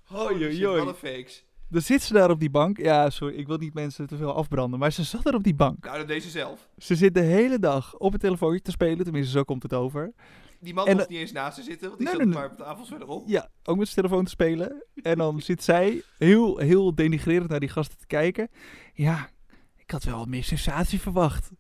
Hoi, 0.05 0.53
shit, 0.53 0.67
oei. 0.67 0.85
wat 0.85 0.89
een 0.89 1.11
fakes. 1.11 1.45
Dan 1.69 1.81
zit 1.83 2.03
ze 2.03 2.13
daar 2.13 2.31
op 2.31 2.41
die 2.41 2.51
bank. 2.51 2.79
Ja, 2.79 3.11
sorry, 3.11 3.35
ik 3.35 3.47
wil 3.47 3.57
niet 3.57 3.75
mensen 3.75 4.07
te 4.07 4.17
veel 4.17 4.35
afbranden. 4.35 4.79
Maar 4.79 4.93
ze 4.93 5.05
zat 5.05 5.27
er 5.27 5.35
op 5.35 5.43
die 5.45 5.55
bank. 5.55 5.85
Nou, 5.85 5.99
dat 5.99 6.09
deed 6.09 6.23
ze 6.23 6.31
zelf. 6.31 6.69
Ze 6.79 6.95
zit 6.95 7.15
de 7.15 7.21
hele 7.21 7.59
dag 7.59 7.97
op 7.97 8.13
het 8.13 8.21
telefoontje 8.21 8.63
te 8.63 8.71
spelen. 8.71 9.05
Tenminste, 9.05 9.33
zo 9.33 9.43
komt 9.43 9.63
het 9.63 9.73
over. 9.73 10.13
Die 10.61 10.75
man 10.75 10.87
En 10.87 10.97
mocht 10.97 11.09
niet 11.09 11.19
eens 11.19 11.33
naast 11.33 11.57
ze 11.57 11.63
zitten, 11.63 11.87
want 11.89 11.99
die 11.99 12.09
Nee, 12.09 12.17
zat 12.17 12.27
nee, 12.27 12.35
maar 12.35 12.45
op 12.51 12.57
de 12.57 12.63
tafel 12.63 12.85
verderop. 12.85 13.23
Ja, 13.29 13.49
ook 13.65 13.77
met 13.77 13.89
zijn 13.89 14.07
telefoon 14.07 14.25
te 14.25 14.31
spelen. 14.31 14.85
En 15.03 15.19
dan 15.19 15.41
zit 15.41 15.63
zij 15.63 16.03
heel, 16.19 16.59
heel 16.59 16.95
denigrerend 16.95 17.51
naar 17.51 17.61
die 17.61 17.69
gasten 17.69 17.99
te 17.99 18.07
kijken. 18.07 18.49
Ja, 18.95 19.31
ik 19.77 19.91
had 19.91 20.05
wel 20.05 20.19
wat 20.19 20.29
meer 20.29 20.45
sensatie 20.45 21.01
verwacht. 21.01 21.51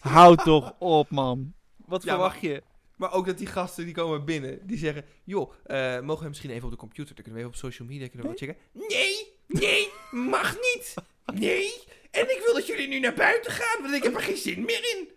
Houd 0.00 0.44
toch 0.44 0.74
op, 0.78 1.10
man. 1.10 1.52
Wat 1.86 2.02
Ja, 2.02 2.08
verwacht 2.10 2.40
je? 2.40 2.62
Maar 2.96 3.12
ook 3.12 3.26
dat 3.26 3.38
die 3.38 3.46
gasten 3.46 3.84
die 3.84 3.94
komen 3.94 4.24
binnen, 4.24 4.66
die 4.66 4.78
zeggen... 4.78 5.04
joh, 5.24 5.52
eh, 5.64 6.00
mogen 6.00 6.22
we 6.22 6.28
misschien 6.28 6.50
even 6.50 6.64
op 6.64 6.70
de 6.70 6.76
computer? 6.76 7.14
Dan 7.14 7.24
kunnen 7.24 7.32
we 7.42 7.48
even 7.48 7.58
op 7.58 7.72
social 7.72 7.88
media 7.88 8.06
kunnen 8.08 8.22
we 8.26 8.28
wat 8.32 8.38
checken. 8.38 8.56
Nee, 8.72 9.29
nee, 9.60 9.88
mag 10.10 10.54
niet. 10.54 10.94
Nee, 11.34 11.72
en 12.10 12.22
ik 12.30 12.42
wil 12.44 12.54
dat 12.54 12.66
jullie 12.66 12.88
nu 12.88 12.98
naar 13.00 13.14
buiten 13.14 13.52
gaan, 13.52 13.82
want 13.82 13.94
ik 13.94 14.02
heb 14.02 14.14
er 14.14 14.20
geen 14.22 14.36
zin 14.36 14.64
meer 14.64 14.96
in. 14.96 15.08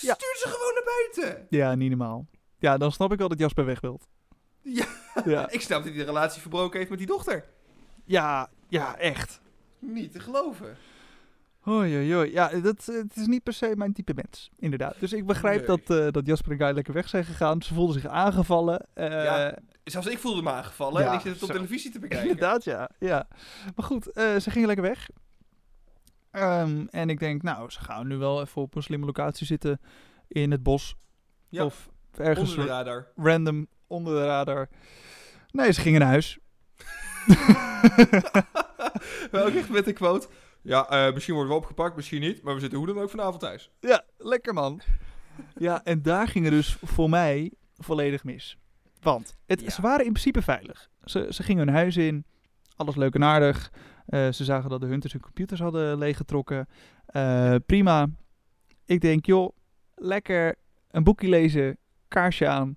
Ja. 0.00 0.14
Stuur 0.14 0.36
ze 0.36 0.48
gewoon 0.48 0.74
naar 0.74 0.84
buiten. 1.14 1.46
Ja, 1.50 1.74
niet 1.74 1.88
normaal. 1.88 2.26
Ja, 2.58 2.76
dan 2.76 2.92
snap 2.92 3.12
ik 3.12 3.18
wel 3.18 3.28
dat 3.28 3.38
Jasper 3.38 3.64
weg 3.64 3.80
wilt. 3.80 4.08
Ja. 4.62 4.86
Ja, 5.24 5.48
Ik 5.50 5.60
snap 5.60 5.78
dat 5.84 5.88
hij 5.94 5.98
de 5.98 6.04
relatie 6.04 6.40
verbroken 6.40 6.78
heeft 6.78 6.90
met 6.90 6.98
die 6.98 7.08
dochter. 7.08 7.44
ja, 8.04 8.50
ja 8.68 8.96
echt. 8.98 9.40
Niet 9.78 10.12
te 10.12 10.20
geloven. 10.20 10.76
Hoi, 11.60 11.94
hoi, 11.94 12.14
hoi. 12.14 12.32
Ja, 12.32 12.48
dat, 12.48 12.88
eh, 12.88 12.96
het 12.96 13.16
is 13.16 13.26
niet 13.26 13.42
per 13.42 13.52
se 13.52 13.72
mijn 13.76 13.92
type 13.92 14.14
mens, 14.14 14.50
inderdaad. 14.58 14.94
Dus 15.00 15.12
ik 15.12 15.26
begrijp 15.26 15.66
Nee. 15.66 15.76
dat, 15.76 15.98
eh, 15.98 16.12
dat 16.12 16.26
Jasper 16.26 16.52
en 16.52 16.58
Guy 16.58 16.70
lekker 16.74 16.92
weg 16.94 17.08
zijn 17.08 17.24
gegaan. 17.24 17.62
Ze 17.62 17.74
voelden 17.74 18.00
zich 18.00 18.10
aangevallen. 18.10 18.86
eh, 18.94 19.10
Ja, 19.10 19.58
Zelfs 19.90 20.06
ik 20.06 20.18
voelde 20.18 20.42
me 20.42 20.50
aangevallen 20.50 21.02
Ja, 21.02 21.08
en 21.08 21.14
ik 21.14 21.20
zit 21.20 21.32
het 21.32 21.42
op 21.42 21.48
zo. 21.48 21.54
televisie 21.54 21.90
te 21.90 21.98
bekijken. 22.06 22.28
Inderdaad, 22.28 22.64
ja. 22.64 22.90
ja. 22.98 23.28
Maar 23.76 23.84
goed, 23.84 24.12
eh, 24.12 24.36
ze 24.36 24.50
gingen 24.50 24.66
lekker 24.66 24.84
weg. 24.86 25.08
Ehm, 26.30 26.86
en 26.90 27.10
ik 27.10 27.18
denk, 27.18 27.42
nou, 27.42 27.70
ze 27.70 27.80
gaan 27.80 28.06
nu 28.06 28.16
wel 28.16 28.40
even 28.40 28.62
op 28.62 28.74
een 28.74 28.82
slimme 28.82 29.06
locatie 29.06 29.46
zitten 29.46 29.80
in 30.28 30.50
het 30.50 30.62
bos. 30.62 30.94
Ja, 31.48 31.64
Of 31.64 31.88
ergens 32.16 32.50
Onder 32.50 32.64
de 32.66 32.70
radar. 32.72 33.06
random 33.16 33.66
onder 33.86 34.14
de 34.14 34.24
radar. 34.26 34.68
Nee, 35.50 35.72
ze 35.72 35.80
gingen 35.80 36.00
naar 36.00 36.08
huis. 36.08 36.38
Ook 39.32 39.54
echt 39.54 39.68
met 39.68 39.84
de 39.84 39.92
quote. 39.92 40.28
Ja, 40.62 40.88
eh, 40.88 41.12
misschien 41.12 41.34
worden 41.34 41.52
we 41.52 41.58
opgepakt, 41.58 41.96
misschien 41.96 42.20
niet. 42.20 42.42
Maar 42.42 42.54
we 42.54 42.60
zitten 42.60 42.78
hoe 42.78 42.86
dan 42.86 42.98
ook 42.98 43.10
vanavond 43.10 43.40
thuis. 43.40 43.70
Ja, 43.80 44.04
lekker 44.18 44.54
man. 44.54 44.80
Ja, 45.56 45.84
en 45.84 46.02
daar 46.02 46.28
ging 46.28 46.44
het 46.44 46.54
dus 46.54 46.76
voor 46.84 47.10
mij 47.10 47.52
volledig 47.76 48.24
mis. 48.24 48.58
Want 49.14 49.36
het, 49.46 49.60
Ja. 49.60 49.70
ze 49.70 49.80
waren 49.82 50.04
in 50.04 50.12
principe 50.12 50.42
veilig. 50.42 50.88
Ze, 51.04 51.26
ze 51.30 51.42
gingen 51.42 51.66
hun 51.66 51.74
huis 51.76 51.96
in, 51.96 52.24
alles 52.76 52.96
leuk 52.96 53.14
en 53.14 53.24
aardig. 53.24 53.72
Eh, 54.06 54.32
ze 54.32 54.44
zagen 54.44 54.70
dat 54.70 54.80
de 54.80 54.86
hunters 54.86 55.12
hun 55.12 55.22
computers 55.22 55.60
hadden 55.60 55.98
leeggetrokken. 55.98 56.68
Eh, 57.06 57.54
prima. 57.66 58.06
Ik 58.84 59.00
denk, 59.00 59.26
joh, 59.26 59.56
lekker 59.94 60.54
een 60.90 61.04
boekje 61.04 61.28
lezen, 61.28 61.78
kaarsje 62.08 62.46
aan 62.48 62.76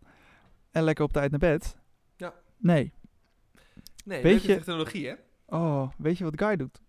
en 0.72 0.84
lekker 0.84 1.04
op 1.04 1.12
tijd 1.14 1.30
naar 1.32 1.40
bed. 1.40 1.78
Ja. 2.18 2.34
Nee. 2.58 2.94
Nee, 4.06 4.24
Weet 4.24 4.42
je- 4.42 4.48
technologie, 4.56 5.08
hè? 5.08 5.14
Oh, 5.46 5.90
weet 5.98 6.18
je 6.18 6.24
wat 6.24 6.42
Guy 6.42 6.56
doet? 6.56 6.82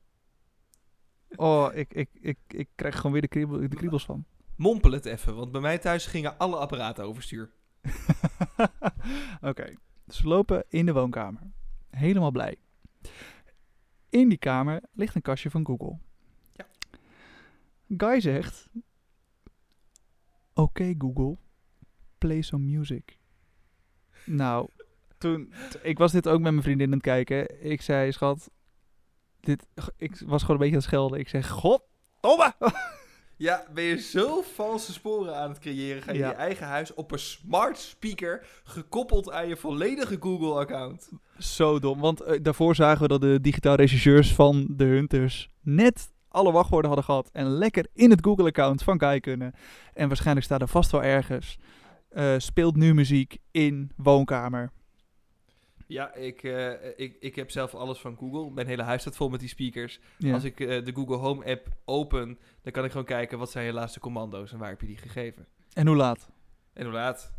Oh, 1.36 1.68
ik, 1.74 1.94
ik, 1.94 2.08
ik, 2.20 2.38
ik 2.48 2.68
krijg 2.74 2.96
gewoon 2.96 3.12
weer 3.12 3.20
de, 3.20 3.28
kriebel, 3.28 3.60
de 3.60 3.68
kriebels 3.76 4.04
van. 4.04 4.24
Mompel 4.56 4.92
het 4.92 5.04
even, 5.04 5.34
want 5.36 5.52
bij 5.52 5.60
mij 5.60 5.78
thuis 5.78 6.06
gingen 6.06 6.38
alle 6.38 6.56
apparaten 6.56 7.04
overstuur. 7.04 7.50
Oké, 9.50 9.74
dus 10.04 10.20
we 10.20 10.28
lopen 10.28 10.64
in 10.68 10.86
de 10.86 10.92
woonkamer. 10.92 11.42
Helemaal 11.90 12.30
blij. 12.30 12.56
In 14.08 14.28
die 14.28 14.38
kamer 14.38 14.82
ligt 14.92 15.14
een 15.14 15.22
kastje 15.22 15.50
van 15.50 15.66
Google. 15.66 15.98
Ja. 16.52 16.66
Guy 17.96 18.20
zegt... 18.20 18.68
Oké 20.54 20.94
Google, 20.98 21.36
play 22.18 22.42
some 22.42 22.64
music. 22.64 23.18
Nou, 24.24 24.68
toen... 25.18 25.52
Ik 25.82 25.98
was 25.98 26.12
dit 26.12 26.28
ook 26.28 26.40
met 26.40 26.52
mijn 26.52 26.62
vriendin 26.62 26.86
aan 26.86 26.92
het 26.92 27.02
kijken. 27.02 27.64
Ik 27.70 27.82
zei, 27.82 28.12
schat... 28.12 28.50
Dit, 29.40 29.66
ik 29.96 30.18
was 30.26 30.40
gewoon 30.42 30.56
een 30.56 30.62
beetje 30.62 30.66
aan 30.66 30.72
het 30.72 30.82
schelden. 30.82 31.18
Ik 31.18 31.28
zeg, 31.28 31.48
goddomme! 31.48 32.54
Ja, 33.40 33.64
ben 33.74 33.84
je 33.84 33.96
zo 34.00 34.42
valse 34.54 34.92
sporen 34.92 35.36
aan 35.36 35.48
het 35.48 35.58
creëren? 35.58 36.02
Ga 36.02 36.12
je 36.12 36.18
Ja. 36.18 36.28
je 36.28 36.34
eigen 36.34 36.66
huis 36.66 36.94
op 36.94 37.12
een 37.12 37.18
smart 37.18 37.78
speaker 37.78 38.46
gekoppeld 38.64 39.30
aan 39.30 39.48
je 39.48 39.56
volledige 39.56 40.16
Google-account? 40.20 41.10
Zo 41.38 41.78
dom, 41.78 42.00
want 42.00 42.20
eh, 42.20 42.38
daarvoor 42.42 42.74
zagen 42.74 43.02
we 43.02 43.08
dat 43.08 43.20
de 43.20 43.40
digitaal 43.40 43.74
rechercheurs 43.74 44.34
van 44.34 44.66
de 44.70 44.84
Hunters 44.84 45.50
net 45.62 46.12
alle 46.28 46.52
wachtwoorden 46.52 46.86
hadden 46.90 47.04
gehad 47.08 47.28
en 47.32 47.46
lekker 47.46 47.86
in 47.92 48.10
het 48.10 48.24
Google-account 48.24 48.82
van 48.82 48.98
Guy 49.00 49.20
kunnen. 49.20 49.52
En 49.94 50.08
waarschijnlijk 50.08 50.46
staat 50.46 50.60
er 50.60 50.68
vast 50.68 50.90
wel 50.90 51.02
ergens, 51.02 51.58
eh, 52.08 52.34
speelt 52.38 52.76
nu 52.76 52.94
muziek 52.94 53.36
in 53.50 53.90
woonkamer. 53.96 54.70
Ja, 55.90 56.14
ik, 56.14 56.42
eh, 56.42 56.98
ik, 56.98 57.16
ik 57.20 57.34
heb 57.36 57.50
zelf 57.50 57.74
alles 57.74 57.98
van 57.98 58.16
Google. 58.16 58.50
Mijn 58.50 58.66
hele 58.66 58.82
huis 58.82 59.00
staat 59.00 59.16
vol 59.16 59.28
met 59.28 59.40
die 59.40 59.48
speakers. 59.48 60.00
Ja. 60.18 60.34
Als 60.34 60.44
ik 60.44 60.60
eh, 60.60 60.84
de 60.84 60.92
Google 60.94 61.16
Home 61.16 61.44
app 61.44 61.68
open, 61.84 62.38
dan 62.62 62.72
kan 62.72 62.84
ik 62.84 62.90
gewoon 62.90 63.06
kijken 63.06 63.38
wat 63.38 63.50
zijn 63.50 63.66
je 63.66 63.72
laatste 63.72 64.00
commando's 64.00 64.52
en 64.52 64.58
waar 64.58 64.68
heb 64.68 64.80
je 64.80 64.86
die 64.86 64.96
gegeven. 64.96 65.46
En 65.72 65.86
hoe 65.86 65.96
laat? 65.96 66.30
En 66.72 66.84
hoe 66.84 66.94
laat? 66.94 67.32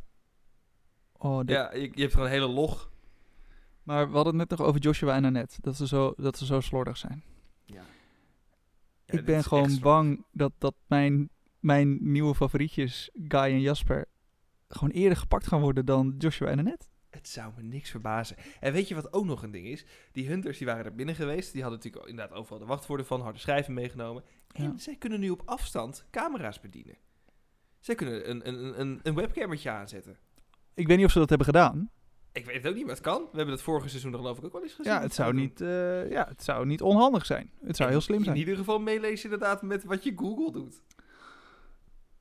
Oh, 1.17 1.37
dit- 1.39 1.49
Ja, 1.49 1.73
je, 1.73 1.81
je 1.93 2.01
hebt 2.01 2.11
gewoon 2.13 2.27
een 2.27 2.33
hele 2.33 2.47
log. 2.47 2.91
Maar 3.83 4.07
we 4.09 4.15
hadden 4.15 4.39
het 4.39 4.49
net 4.49 4.57
nog 4.59 4.67
over 4.67 4.81
Joshua 4.81 5.15
en 5.15 5.25
Annette, 5.25 5.57
dat 5.61 5.75
ze 5.75 5.87
zo, 5.87 6.13
dat 6.17 6.37
ze 6.37 6.45
zo 6.45 6.59
slordig 6.59 6.97
zijn. 6.97 7.23
Ja. 7.65 7.81
ik 9.05 9.25
ben 9.25 9.43
gewoon 9.43 9.79
bang 9.81 10.25
dat, 10.31 10.51
dat 10.57 10.75
mijn, 10.87 11.29
mijn 11.59 12.11
nieuwe 12.11 12.35
favorietjes, 12.35 13.09
Guy 13.27 13.39
en 13.41 13.61
Jasper, 13.61 14.05
gewoon 14.67 14.89
eerder 14.89 15.17
gepakt 15.17 15.47
gaan 15.47 15.61
worden 15.61 15.85
dan 15.85 16.15
Joshua 16.17 16.47
en 16.47 16.59
Annette. 16.59 16.87
Het 17.21 17.29
zou 17.29 17.51
me 17.55 17.61
niks 17.63 17.89
verbazen. 17.89 18.35
En 18.59 18.73
weet 18.73 18.87
je 18.87 18.95
wat 18.95 19.13
ook 19.13 19.25
nog 19.25 19.43
een 19.43 19.51
ding 19.51 19.67
is? 19.67 19.85
Die 20.11 20.27
hunters 20.27 20.57
die 20.57 20.67
waren 20.67 20.85
er 20.85 20.95
binnen 20.95 21.15
geweest. 21.15 21.51
Die 21.53 21.61
hadden 21.61 21.79
natuurlijk 21.79 22.09
inderdaad 22.09 22.37
overal 22.37 22.59
de 22.59 22.65
wachtwoorden 22.65 23.05
van 23.05 23.21
harde 23.21 23.39
schijven 23.39 23.73
meegenomen. 23.73 24.23
En 24.51 24.63
Ja. 24.63 24.73
zij 24.77 24.95
kunnen 24.95 25.19
nu 25.19 25.29
op 25.29 25.41
afstand 25.45 26.05
camera's 26.11 26.59
bedienen. 26.59 26.95
Zij 27.79 27.95
kunnen 27.95 28.29
een, 28.29 28.47
een, 28.47 28.79
een, 28.79 28.99
een 29.03 29.15
webcammertje 29.15 29.69
aanzetten. 29.69 30.17
Ik 30.73 30.87
weet 30.87 30.97
niet 30.97 31.05
of 31.05 31.11
ze 31.11 31.19
dat 31.19 31.29
hebben 31.29 31.47
gedaan. 31.47 31.89
Ik 32.31 32.45
weet 32.45 32.55
het 32.55 32.67
ook 32.67 32.75
niet, 32.75 32.85
maar 32.85 32.93
het 32.93 33.03
kan. 33.03 33.21
We 33.21 33.35
hebben 33.37 33.53
het 33.55 33.63
vorige 33.63 33.89
seizoen 33.89 34.15
geloof 34.15 34.37
ik 34.37 34.43
ook 34.45 34.51
wel 34.51 34.63
eens 34.63 34.73
gezien. 34.73 34.91
Ja, 34.91 34.97
Dat 34.99 35.03
het 35.07 35.13
zou, 35.13 35.33
niet, 35.33 35.61
eh, 35.61 36.09
ja, 36.11 36.25
het 36.27 36.43
zou 36.43 36.65
niet 36.65 36.81
onhandig 36.81 37.25
zijn. 37.25 37.51
Het 37.65 37.75
zou 37.75 37.87
En 37.89 37.95
heel 37.95 38.03
slim 38.03 38.17
In 38.17 38.23
zijn. 38.23 38.37
ieder 38.37 38.55
geval 38.55 38.79
meelezen 38.79 39.23
inderdaad 39.31 39.61
met 39.61 39.83
wat 39.83 40.03
je 40.03 40.13
Google 40.15 40.51
doet. 40.51 40.81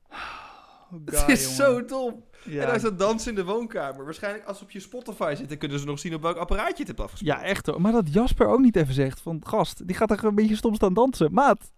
Oh, 0.09 0.91
het 1.05 1.15
guy, 1.19 1.31
is 1.31 1.41
jongen. 1.41 1.55
zo 1.55 1.85
dom. 1.85 2.23
Ja. 2.45 2.61
En 2.61 2.67
daar 2.67 2.81
dat 2.81 2.99
dansen 2.99 3.29
in 3.29 3.35
de 3.35 3.43
woonkamer. 3.45 4.03
Waarschijnlijk 4.05 4.45
als 4.45 4.57
ze 4.57 4.63
op 4.63 4.71
je 4.71 4.79
Spotify 4.79 5.33
zitten, 5.37 5.57
kunnen 5.57 5.79
ze 5.79 5.85
nog 5.85 5.99
zien 5.99 6.15
op 6.15 6.21
welk 6.21 6.37
apparaatje 6.37 6.71
je 6.73 6.77
het 6.79 6.87
hebt 6.87 6.99
afgespeeld. 6.99 7.37
Ja, 7.39 7.43
echt 7.43 7.65
hoor. 7.65 7.81
Maar 7.81 7.91
dat 7.91 8.13
Jasper 8.13 8.47
ook 8.47 8.59
niet 8.59 8.75
even 8.75 8.93
zegt 8.93 9.21
van... 9.21 9.41
Gast, 9.47 9.87
die 9.87 9.95
gaat 9.95 10.11
er 10.11 10.23
een 10.23 10.35
beetje 10.35 10.55
stom 10.55 10.75
staan 10.75 10.93
dansen. 10.93 11.33
Maat. 11.33 11.71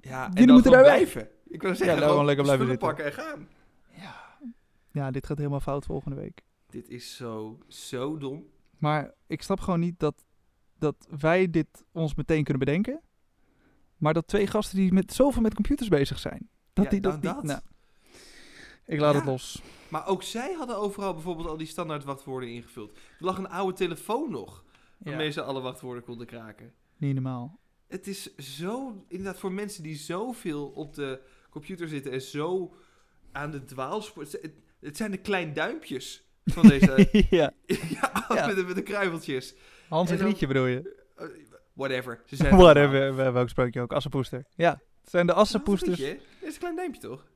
Ja, 0.00 0.24
en 0.24 0.30
Jullie 0.30 0.46
dan 0.46 0.54
moeten 0.54 0.72
daar 0.72 0.82
weg. 0.82 0.92
blijven. 0.92 1.28
Ik 1.48 1.60
wil 1.62 1.70
Ja, 1.70 1.76
zeggen, 1.76 1.86
daar 1.86 1.96
gewoon 1.96 2.10
gewoon 2.10 2.24
lekker 2.24 2.44
blijven 2.44 2.66
zitten. 2.66 2.86
pakken 2.88 3.04
en 3.04 3.12
gaan. 3.12 3.48
Ja, 4.92 5.10
dit 5.10 5.26
gaat 5.26 5.36
helemaal 5.38 5.60
fout 5.60 5.84
volgende 5.84 6.16
week. 6.16 6.42
Dit 6.66 6.88
is 6.88 7.16
zo, 7.16 7.58
zo 7.68 8.16
dom. 8.18 8.44
Maar 8.78 9.14
ik 9.26 9.42
snap 9.42 9.60
gewoon 9.60 9.80
niet 9.80 9.98
dat, 9.98 10.24
dat 10.78 11.06
wij 11.20 11.50
dit 11.50 11.66
ons 11.92 12.14
meteen 12.14 12.44
kunnen 12.44 12.64
bedenken. 12.64 13.00
Maar 13.96 14.14
dat 14.14 14.26
twee 14.26 14.46
gasten 14.46 14.76
die 14.78 14.92
met 14.92 15.12
zoveel 15.12 15.42
met 15.42 15.54
computers 15.54 15.88
bezig 15.88 16.18
zijn. 16.18 16.48
Dat 16.72 16.84
Ja, 16.84 16.90
die 16.90 17.00
dat, 17.00 17.22
die, 17.22 17.32
dat. 17.34 17.42
nou. 17.42 17.60
Ik 18.90 19.00
laat 19.00 19.12
Ja. 19.12 19.18
het 19.20 19.28
los. 19.28 19.62
Maar 19.88 20.06
ook 20.06 20.22
zij 20.22 20.52
hadden 20.52 20.76
overal 20.76 21.12
bijvoorbeeld 21.14 21.48
al 21.48 21.56
die 21.56 21.66
standaard 21.66 22.04
wachtwoorden 22.04 22.48
ingevuld. 22.48 22.90
Er 22.92 23.24
lag 23.24 23.38
een 23.38 23.48
oude 23.48 23.76
telefoon 23.76 24.30
nog, 24.30 24.64
waarmee 24.98 25.30
ze 25.30 25.42
alle 25.42 25.60
wachtwoorden 25.60 26.02
konden 26.04 26.26
kraken. 26.26 26.72
Niet 26.96 27.14
normaal. 27.14 27.58
Het 27.88 28.06
is 28.06 28.36
zo, 28.36 29.04
inderdaad, 29.08 29.38
voor 29.38 29.52
mensen 29.52 29.82
die 29.82 29.96
zoveel 29.96 30.66
op 30.68 30.94
de 30.94 31.20
computer 31.50 31.88
zitten 31.88 32.12
en 32.12 32.22
zo 32.22 32.74
aan 33.32 33.50
de 33.50 33.64
dwaalspoor... 33.64 34.22
Het, 34.22 34.32
het- 34.32 34.54
het 34.80 34.96
zijn 34.96 35.10
de 35.10 35.16
klein 35.16 35.52
duimpjes 35.52 36.24
van 36.44 36.68
deze... 36.68 37.08
ja. 37.30 37.52
ja. 37.66 38.46
Met, 38.46 38.56
de, 38.56 38.64
met 38.66 38.74
de 38.74 38.82
kruimeltjes. 38.82 39.54
Hans 39.88 40.10
en 40.10 40.18
Grietje 40.18 40.46
bedoel 40.46 40.66
je? 40.66 41.04
Eh, 41.16 41.26
whatever. 41.72 42.22
Ze 42.26 42.36
zijn 42.36 42.52
het 42.54 42.60
Whatever, 42.62 43.14
welk 43.32 43.48
sprookje 43.48 43.80
ook. 43.80 43.92
Assenpoester. 43.92 44.44
Ja, 44.54 44.80
het 45.00 45.10
zijn 45.10 45.26
de 45.26 45.32
assenpoesters. 45.32 45.98
Dit 45.98 46.20
is 46.40 46.52
een 46.54 46.58
klein 46.60 46.76
duimpje, 46.76 47.00
toch? 47.00 47.26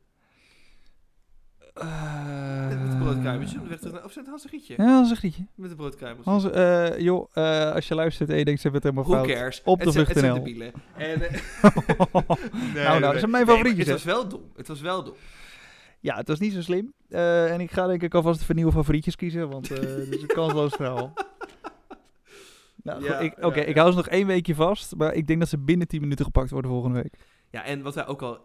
Eh, 1.75 2.69
Met, 2.69 2.81
met 2.83 2.93
een 2.93 2.99
broodkruimeltje. 2.99 3.59
Of 4.05 4.13
zijn 4.13 4.25
het 4.25 4.27
Hans 4.27 4.43
en 4.45 4.49
Gietje? 4.51 4.75
Ja, 4.77 4.85
Hans 4.85 5.11
en 5.11 5.17
Grietje. 5.17 5.47
Met 5.55 5.71
een 5.71 5.77
broodkruimeltje. 5.77 6.31
Hans, 6.31 6.51
eh, 6.51 6.99
joh, 6.99 7.29
eh, 7.33 7.73
als 7.73 7.89
je 7.89 7.95
luistert 7.95 8.31
en 8.31 8.37
je 8.39 8.45
denkt 8.45 8.61
ze 8.61 8.69
hebben 8.69 8.91
het 8.91 8.97
helemaal 8.97 9.23
fout. 9.25 9.37
cares? 9.39 9.63
Op 9.65 9.79
de 9.79 9.85
Het 9.85 9.93
zijn- 9.93 10.07
Het 10.07 10.19
zijn 10.19 10.35
vlucht.nl. 10.35 10.45
debielen. 10.45 10.73
En, 10.97 11.23
eh, 11.23 12.75
nee, 12.75 12.85
nou, 12.85 13.01
dat 13.01 13.19
zijn 13.19 13.31
mijn 13.31 13.47
maar 13.47 13.55
favorietjes, 13.55 13.87
Het 13.87 13.95
was 13.95 14.05
wel 14.05 14.29
dom. 14.29 14.43
Het 14.57 14.69
was 14.69 14.81
wel 14.81 15.05
dom. 15.05 15.15
Ja, 16.01 16.17
het 16.17 16.29
was 16.29 16.39
niet 16.39 16.53
zo 16.53 16.63
slim. 16.63 16.93
Eh, 17.09 17.53
en 17.53 17.61
ik 17.61 17.71
ga 17.71 17.87
denk 17.87 18.03
ik 18.03 18.15
alvast 18.15 18.45
voor 18.45 18.55
nieuwe 18.55 18.73
favorietjes 18.73 19.17
kiezen, 19.17 19.49
want 19.49 19.71
eh 19.71 19.79
het 19.79 20.15
is 20.15 20.23
een 20.23 20.27
kansloos 20.41 20.73
verhaal. 20.75 21.13
Nou, 22.83 23.05
Ja, 23.05 23.13
goed, 23.17 23.25
ik- 23.25 23.45
Oké, 23.45 23.61
ja, 23.61 23.67
ik 23.67 23.75
ja. 23.75 23.81
hou 23.81 23.91
ze 23.91 23.97
nog 23.97 24.09
één 24.09 24.27
weekje 24.27 24.55
vast, 24.55 24.97
maar 24.97 25.15
ik 25.15 25.27
denk 25.27 25.39
dat 25.41 25.49
ze 25.49 25.59
binnen 25.59 25.89
10 25.89 26.01
minuten 26.01 26.25
gepakt 26.25 26.51
worden 26.51 26.71
volgende 26.71 27.03
week. 27.03 27.15
Ja, 27.51 27.65
en 27.65 27.83
wat 27.83 27.95
wij 27.95 28.07
ook 28.07 28.23
al 28.23 28.39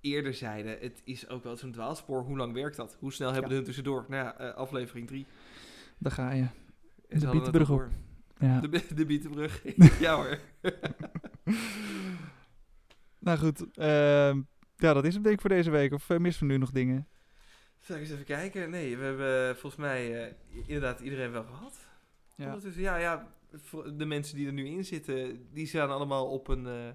eerder 0.00 0.34
zeiden, 0.34 0.78
het 0.80 1.00
is 1.04 1.28
ook 1.28 1.44
wel 1.44 1.56
zo'n 1.56 1.72
dwaalspoor. 1.72 2.22
Hoe 2.22 2.36
lang 2.36 2.52
werkt 2.52 2.76
dat? 2.76 2.96
Hoe 3.00 3.12
snel 3.12 3.26
hebben 3.32 3.42
Ja. 3.44 3.48
de 3.50 3.54
hun 3.54 3.64
tussendoor? 3.64 4.04
Nou 4.08 4.24
ja, 4.24 4.38
eh, 4.38 4.54
aflevering 4.54 5.06
3. 5.06 5.26
Daar 5.98 6.12
ga 6.12 6.30
je. 6.32 6.46
En 7.08 7.20
het 7.20 7.30
Bietenbrug 7.30 7.70
op. 7.70 7.84
Ja. 8.38 8.60
De, 8.60 8.94
de 8.94 9.06
Bietenbrug. 9.06 9.62
ja 10.00 10.14
hoor. 10.14 10.38
Nou 13.18 13.38
goed, 13.38 13.76
ehm, 13.76 14.42
ja, 14.76 14.92
dat 14.92 15.04
is 15.04 15.14
het 15.14 15.22
denk 15.22 15.34
ik 15.34 15.40
voor 15.40 15.50
deze 15.50 15.70
week. 15.70 15.92
Of 15.92 16.10
eh, 16.10 16.18
missen 16.18 16.46
we 16.46 16.52
nu 16.52 16.58
nog 16.58 16.70
dingen? 16.70 17.08
Zal 17.78 17.96
ik 17.96 18.02
eens 18.02 18.10
even 18.10 18.24
kijken? 18.24 18.70
Nee, 18.70 18.96
we 18.96 19.04
hebben 19.04 19.56
volgens 19.56 19.82
mij 19.82 20.26
eh, 20.26 20.34
inderdaad 20.66 21.00
iedereen 21.00 21.30
wel 21.30 21.44
gehad. 21.44 21.86
Ja. 22.34 22.58
Ja, 22.76 22.96
ja, 22.96 23.28
de 23.96 24.04
mensen 24.04 24.36
die 24.36 24.46
er 24.46 24.52
nu 24.52 24.66
in 24.66 24.84
zitten, 24.84 25.46
die 25.52 25.66
staan 25.66 25.90
allemaal 25.90 26.26
op 26.30 26.48
een 26.48 26.66
eh, 26.66 26.88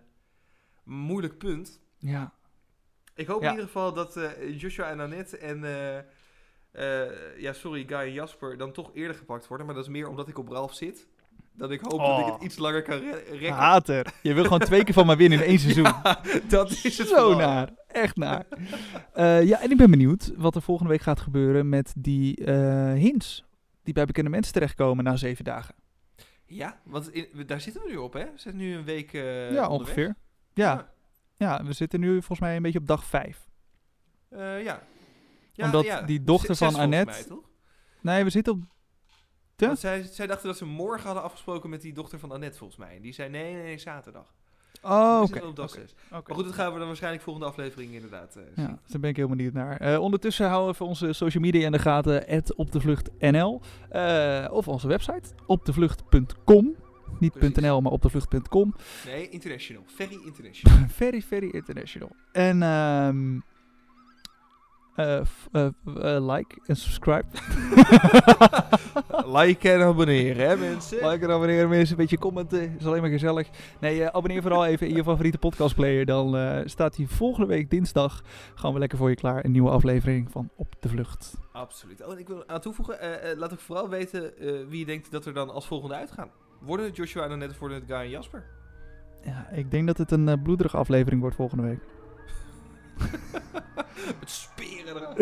moeilijk 0.84 1.38
punt. 1.38 1.82
Ja. 1.98 2.34
Ik 3.16 3.28
hoop 3.28 3.42
Ja. 3.42 3.46
in 3.48 3.52
ieder 3.54 3.66
geval 3.68 3.94
dat 3.94 4.18
eh, 4.18 4.60
Joshua 4.60 4.90
en 4.90 5.00
Annette 5.00 5.38
en, 5.38 5.64
eh, 5.64 5.98
eh, 7.08 7.12
ja, 7.38 7.54
sorry, 7.54 7.84
Guy 7.88 7.98
en 7.98 8.14
Jasper 8.14 8.58
dan 8.58 8.72
toch 8.72 8.92
eerder 8.94 9.16
gepakt 9.16 9.48
worden. 9.48 9.66
Maar 9.66 9.76
dat 9.76 9.84
is 9.84 9.90
meer 9.92 10.08
omdat 10.10 10.28
ik 10.28 10.38
op 10.38 10.50
Ralf 10.50 10.74
zit. 10.74 11.08
Dat 11.56 11.72
ik 11.72 11.80
hoop 11.82 12.00
dat 12.00 12.20
ik 12.20 12.26
Oh. 12.26 12.34
het 12.34 12.44
iets 12.44 12.58
langer 12.58 12.82
kan 12.82 13.00
re- 13.00 13.24
rekken. 13.30 13.52
Hater. 13.52 14.14
Je 14.22 14.34
wil 14.34 14.44
gewoon 14.44 14.60
twee 14.60 14.84
keer 14.84 14.94
van 14.94 15.06
mij 15.06 15.18
winnen 15.18 15.40
in 15.40 15.46
één 15.46 15.60
seizoen. 15.66 15.84
Ja, 15.84 16.22
dat 16.48 16.72
is 16.72 16.84
het 16.98 17.08
Zo 17.08 17.16
vooral. 17.16 17.36
naar. 17.38 17.70
Echt 17.88 18.16
naar. 18.16 18.46
Ja, 19.46 19.62
en 19.62 19.72
ik 19.72 19.78
ben 19.78 19.90
benieuwd 19.92 20.32
wat 20.36 20.56
er 20.56 20.62
volgende 20.62 20.92
week 20.92 21.02
gaat 21.02 21.20
gebeuren 21.20 21.70
met 21.70 21.94
die 21.98 22.44
hints. 22.94 23.44
Die 23.84 23.94
bij 23.94 24.06
bekende 24.06 24.30
mensen 24.30 24.54
terechtkomen 24.54 25.04
na 25.04 25.16
zeven 25.16 25.44
dagen. 25.44 25.76
Ja, 26.46 26.80
want 26.84 27.14
in- 27.14 27.28
daar 27.46 27.62
zitten 27.62 27.82
we 27.84 27.90
nu 27.90 27.96
op, 27.96 28.14
hè? 28.14 28.24
We 28.24 28.32
zijn 28.36 28.56
nu 28.56 28.76
een 28.76 28.84
week 28.86 29.12
ja, 29.12 29.22
onderweg. 29.22 29.70
ongeveer. 29.70 30.16
Ja. 30.54 30.72
ja, 30.74 30.92
we 31.38 31.74
zitten 31.74 32.00
nu 32.00 32.12
volgens 32.12 32.40
mij 32.40 32.56
een 32.56 32.62
beetje 32.62 32.80
op 32.80 32.88
dag 32.88 33.06
vijf. 33.06 33.48
Eh, 34.30 34.64
ja. 34.64 34.82
ja. 35.54 35.66
Omdat 35.66 35.86
ja. 35.86 36.02
die 36.02 36.24
dochter 36.24 36.56
van 36.56 36.76
Annette- 36.76 37.12
mij, 37.12 37.24
toch? 37.24 37.50
Nee, 38.02 38.24
we 38.24 38.30
zitten 38.30 38.54
op... 38.54 38.62
Ja? 39.56 39.76
Zij, 39.76 40.04
zij 40.04 40.28
dachten 40.28 40.48
dat 40.48 40.58
ze 40.58 40.66
morgen 40.66 41.06
hadden 41.06 41.24
afgesproken 41.24 41.70
met 41.70 41.82
die 41.82 41.94
dochter 41.94 42.20
van 42.20 42.32
Annette, 42.32 42.58
volgens 42.58 42.80
mij. 42.80 43.00
Die 43.02 43.14
zei 43.14 43.30
nee, 43.30 43.54
nee, 43.54 43.64
nee, 43.64 43.78
zaterdag. 43.78 44.34
Oh, 44.82 45.18
oké. 45.18 45.28
zitten 45.28 45.50
op 45.50 45.56
dag 45.56 45.70
Oké. 45.70 45.80
zes. 45.80 45.92
Oké. 45.92 46.22
Maar 46.28 46.36
goed, 46.36 46.46
dat 46.46 46.54
gaan 46.54 46.72
we 46.72 46.78
dan 46.78 46.88
waarschijnlijk 46.88 47.24
volgende 47.24 47.48
aflevering 47.48 47.94
inderdaad 47.94 48.36
eh, 48.36 48.44
zien. 48.56 48.66
Ja, 48.66 48.80
daar 48.88 49.00
ben 49.00 49.10
ik 49.10 49.16
heel 49.16 49.28
benieuwd 49.28 49.54
naar. 49.54 49.78
Eh, 49.78 50.00
ondertussen 50.00 50.48
houden 50.48 50.68
we 50.68 50.74
even 50.74 50.86
onze 50.86 51.14
social 51.14 51.44
media 51.44 51.66
in 51.66 51.72
de 51.72 51.80
gaten. 51.80 52.24
Het 52.26 52.56
op 52.56 52.72
de 52.72 52.82
vlucht 52.82 53.10
NL. 53.20 53.62
Eh, 53.90 54.48
of 54.52 54.68
onze 54.68 54.88
website. 54.88 55.30
Opdevlucht.com. 55.46 56.76
Niet. 57.20 57.56
.nl, 57.56 57.82
maar 57.82 57.92
opdevlucht.com. 57.92 58.76
Nee, 59.06 59.30
international. 59.30 59.84
Very 59.86 60.20
international. 60.26 60.88
very, 61.02 61.22
very 61.22 61.50
international. 61.50 62.10
En 62.32 62.62
eh, 64.96 65.16
like 66.34 66.56
en 66.66 66.76
subscribe. 66.76 67.26
like 69.40 69.72
en 69.72 69.82
abonneren, 69.82 70.48
hè 70.48 70.58
mensen? 70.58 71.10
like 71.10 71.26
en 71.26 71.32
abonneren 71.32 71.70
mensen. 71.70 71.92
Een 71.92 72.02
beetje 72.02 72.18
commenten. 72.18 72.76
Is 72.80 72.86
alleen 72.86 73.02
maar 73.02 73.10
gezellig. 73.10 73.50
Nee, 73.80 74.10
abonneer 74.10 74.42
vooral 74.42 74.66
even 74.66 74.88
in 74.88 74.96
je 74.96 75.04
favoriete 75.04 75.38
podcastplayer. 75.38 76.06
Dan 76.06 76.38
staat 76.66 76.96
hij 76.96 77.06
volgende 77.06 77.48
week 77.48 77.70
dinsdag. 77.70 78.22
Gaan 78.56 78.74
we 78.74 78.80
lekker 78.80 78.98
voor 78.98 79.10
je 79.10 79.16
klaar. 79.16 79.46
Een 79.46 79.52
nieuwe 79.52 79.70
aflevering 79.70 80.32
van 80.32 80.50
Op 80.56 80.76
de 80.80 80.90
Vlucht. 80.90 81.38
Absoluut. 81.52 82.06
Oh, 82.06 82.12
en 82.12 82.20
ik 82.20 82.28
wil 82.28 82.48
aan 82.48 82.62
toevoegen, 82.62 82.98
laat 83.38 83.54
ook 83.54 83.60
vooral 83.60 83.90
weten 83.90 84.34
wie 84.70 84.80
je 84.80 84.86
denkt 84.86 85.12
dat 85.12 85.26
er 85.26 85.34
dan 85.34 85.50
als 85.50 85.68
volgende 85.68 85.96
uitgaan. 85.96 86.30
Worden 86.60 86.86
het 86.86 86.96
Joshua 86.96 87.24
en 87.24 87.32
Annette, 87.32 87.56
worden 87.60 87.78
het 87.78 87.88
Guy 87.88 88.00
en 88.00 88.10
Jasper? 88.10 88.44
Ja, 89.24 89.50
ik 89.50 89.72
denk 89.72 89.88
dat 89.88 89.98
het 89.98 90.12
een 90.12 90.30
eh, 90.30 90.42
bloederige 90.44 90.78
aflevering 90.78 91.22
wordt 91.22 91.36
volgende 91.36 91.64
week. 91.64 91.80
Met 94.20 94.30
speren 94.30 94.96
eraan. 94.96 95.16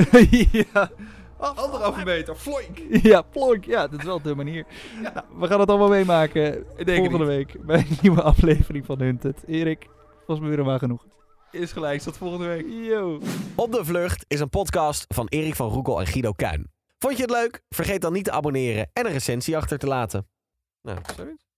ja. 0.74 0.89
Anderhalve 1.38 2.04
meter, 2.06 2.36
floink! 2.36 2.78
Ja, 3.12 3.22
plonk. 3.22 3.65
Ja, 3.65 3.88
dat 3.88 4.00
is 4.00 4.06
wel 4.06 4.22
de 4.22 4.36
manier. 4.36 4.65
Nou, 5.02 5.15
we 5.39 5.48
gaan 5.48 5.60
het 5.60 5.70
allemaal 5.70 5.89
meemaken 5.89 6.60
Ik 6.60 6.86
denk 6.86 6.88
het 6.88 6.98
volgende 6.98 7.26
week 7.26 7.65
bij 7.65 7.78
een 7.78 7.98
nieuwe 8.02 8.22
aflevering 8.22 8.86
van 8.86 9.00
Hunted. 9.00 9.44
Erik, 9.48 9.88
was 10.28 10.39
me 10.39 10.50
weer 10.50 10.60
een 10.60 10.65
waar 10.65 10.80
genoeg. 10.80 11.06
Is 11.52 11.72
gelijk, 11.72 12.02
tot 12.02 12.17
volgende 12.17 12.48
week. 12.48 12.65
Yo. 12.67 13.20
Op 13.56 13.72
de 13.72 13.86
Vlucht 13.86 14.26
is 14.28 14.39
een 14.39 14.50
podcast 14.50 15.06
van 15.08 15.28
Erik 15.28 15.56
van 15.56 15.70
Roekel 15.70 16.00
en 16.00 16.08
Guido 16.08 16.32
Kuin. 16.32 16.72
Vond 16.98 17.15
je 17.15 17.22
het 17.22 17.32
leuk? 17.32 17.62
Vergeet 17.70 18.02
dan 18.02 18.13
niet 18.13 18.24
te 18.24 18.32
abonneren 18.32 18.89
en 18.94 19.06
een 19.06 19.12
recensie 19.12 19.58
achter 19.58 19.78
te 19.78 19.88
laten. 19.88 20.28
Nou, 20.82 21.00
zoiets. 21.15 21.51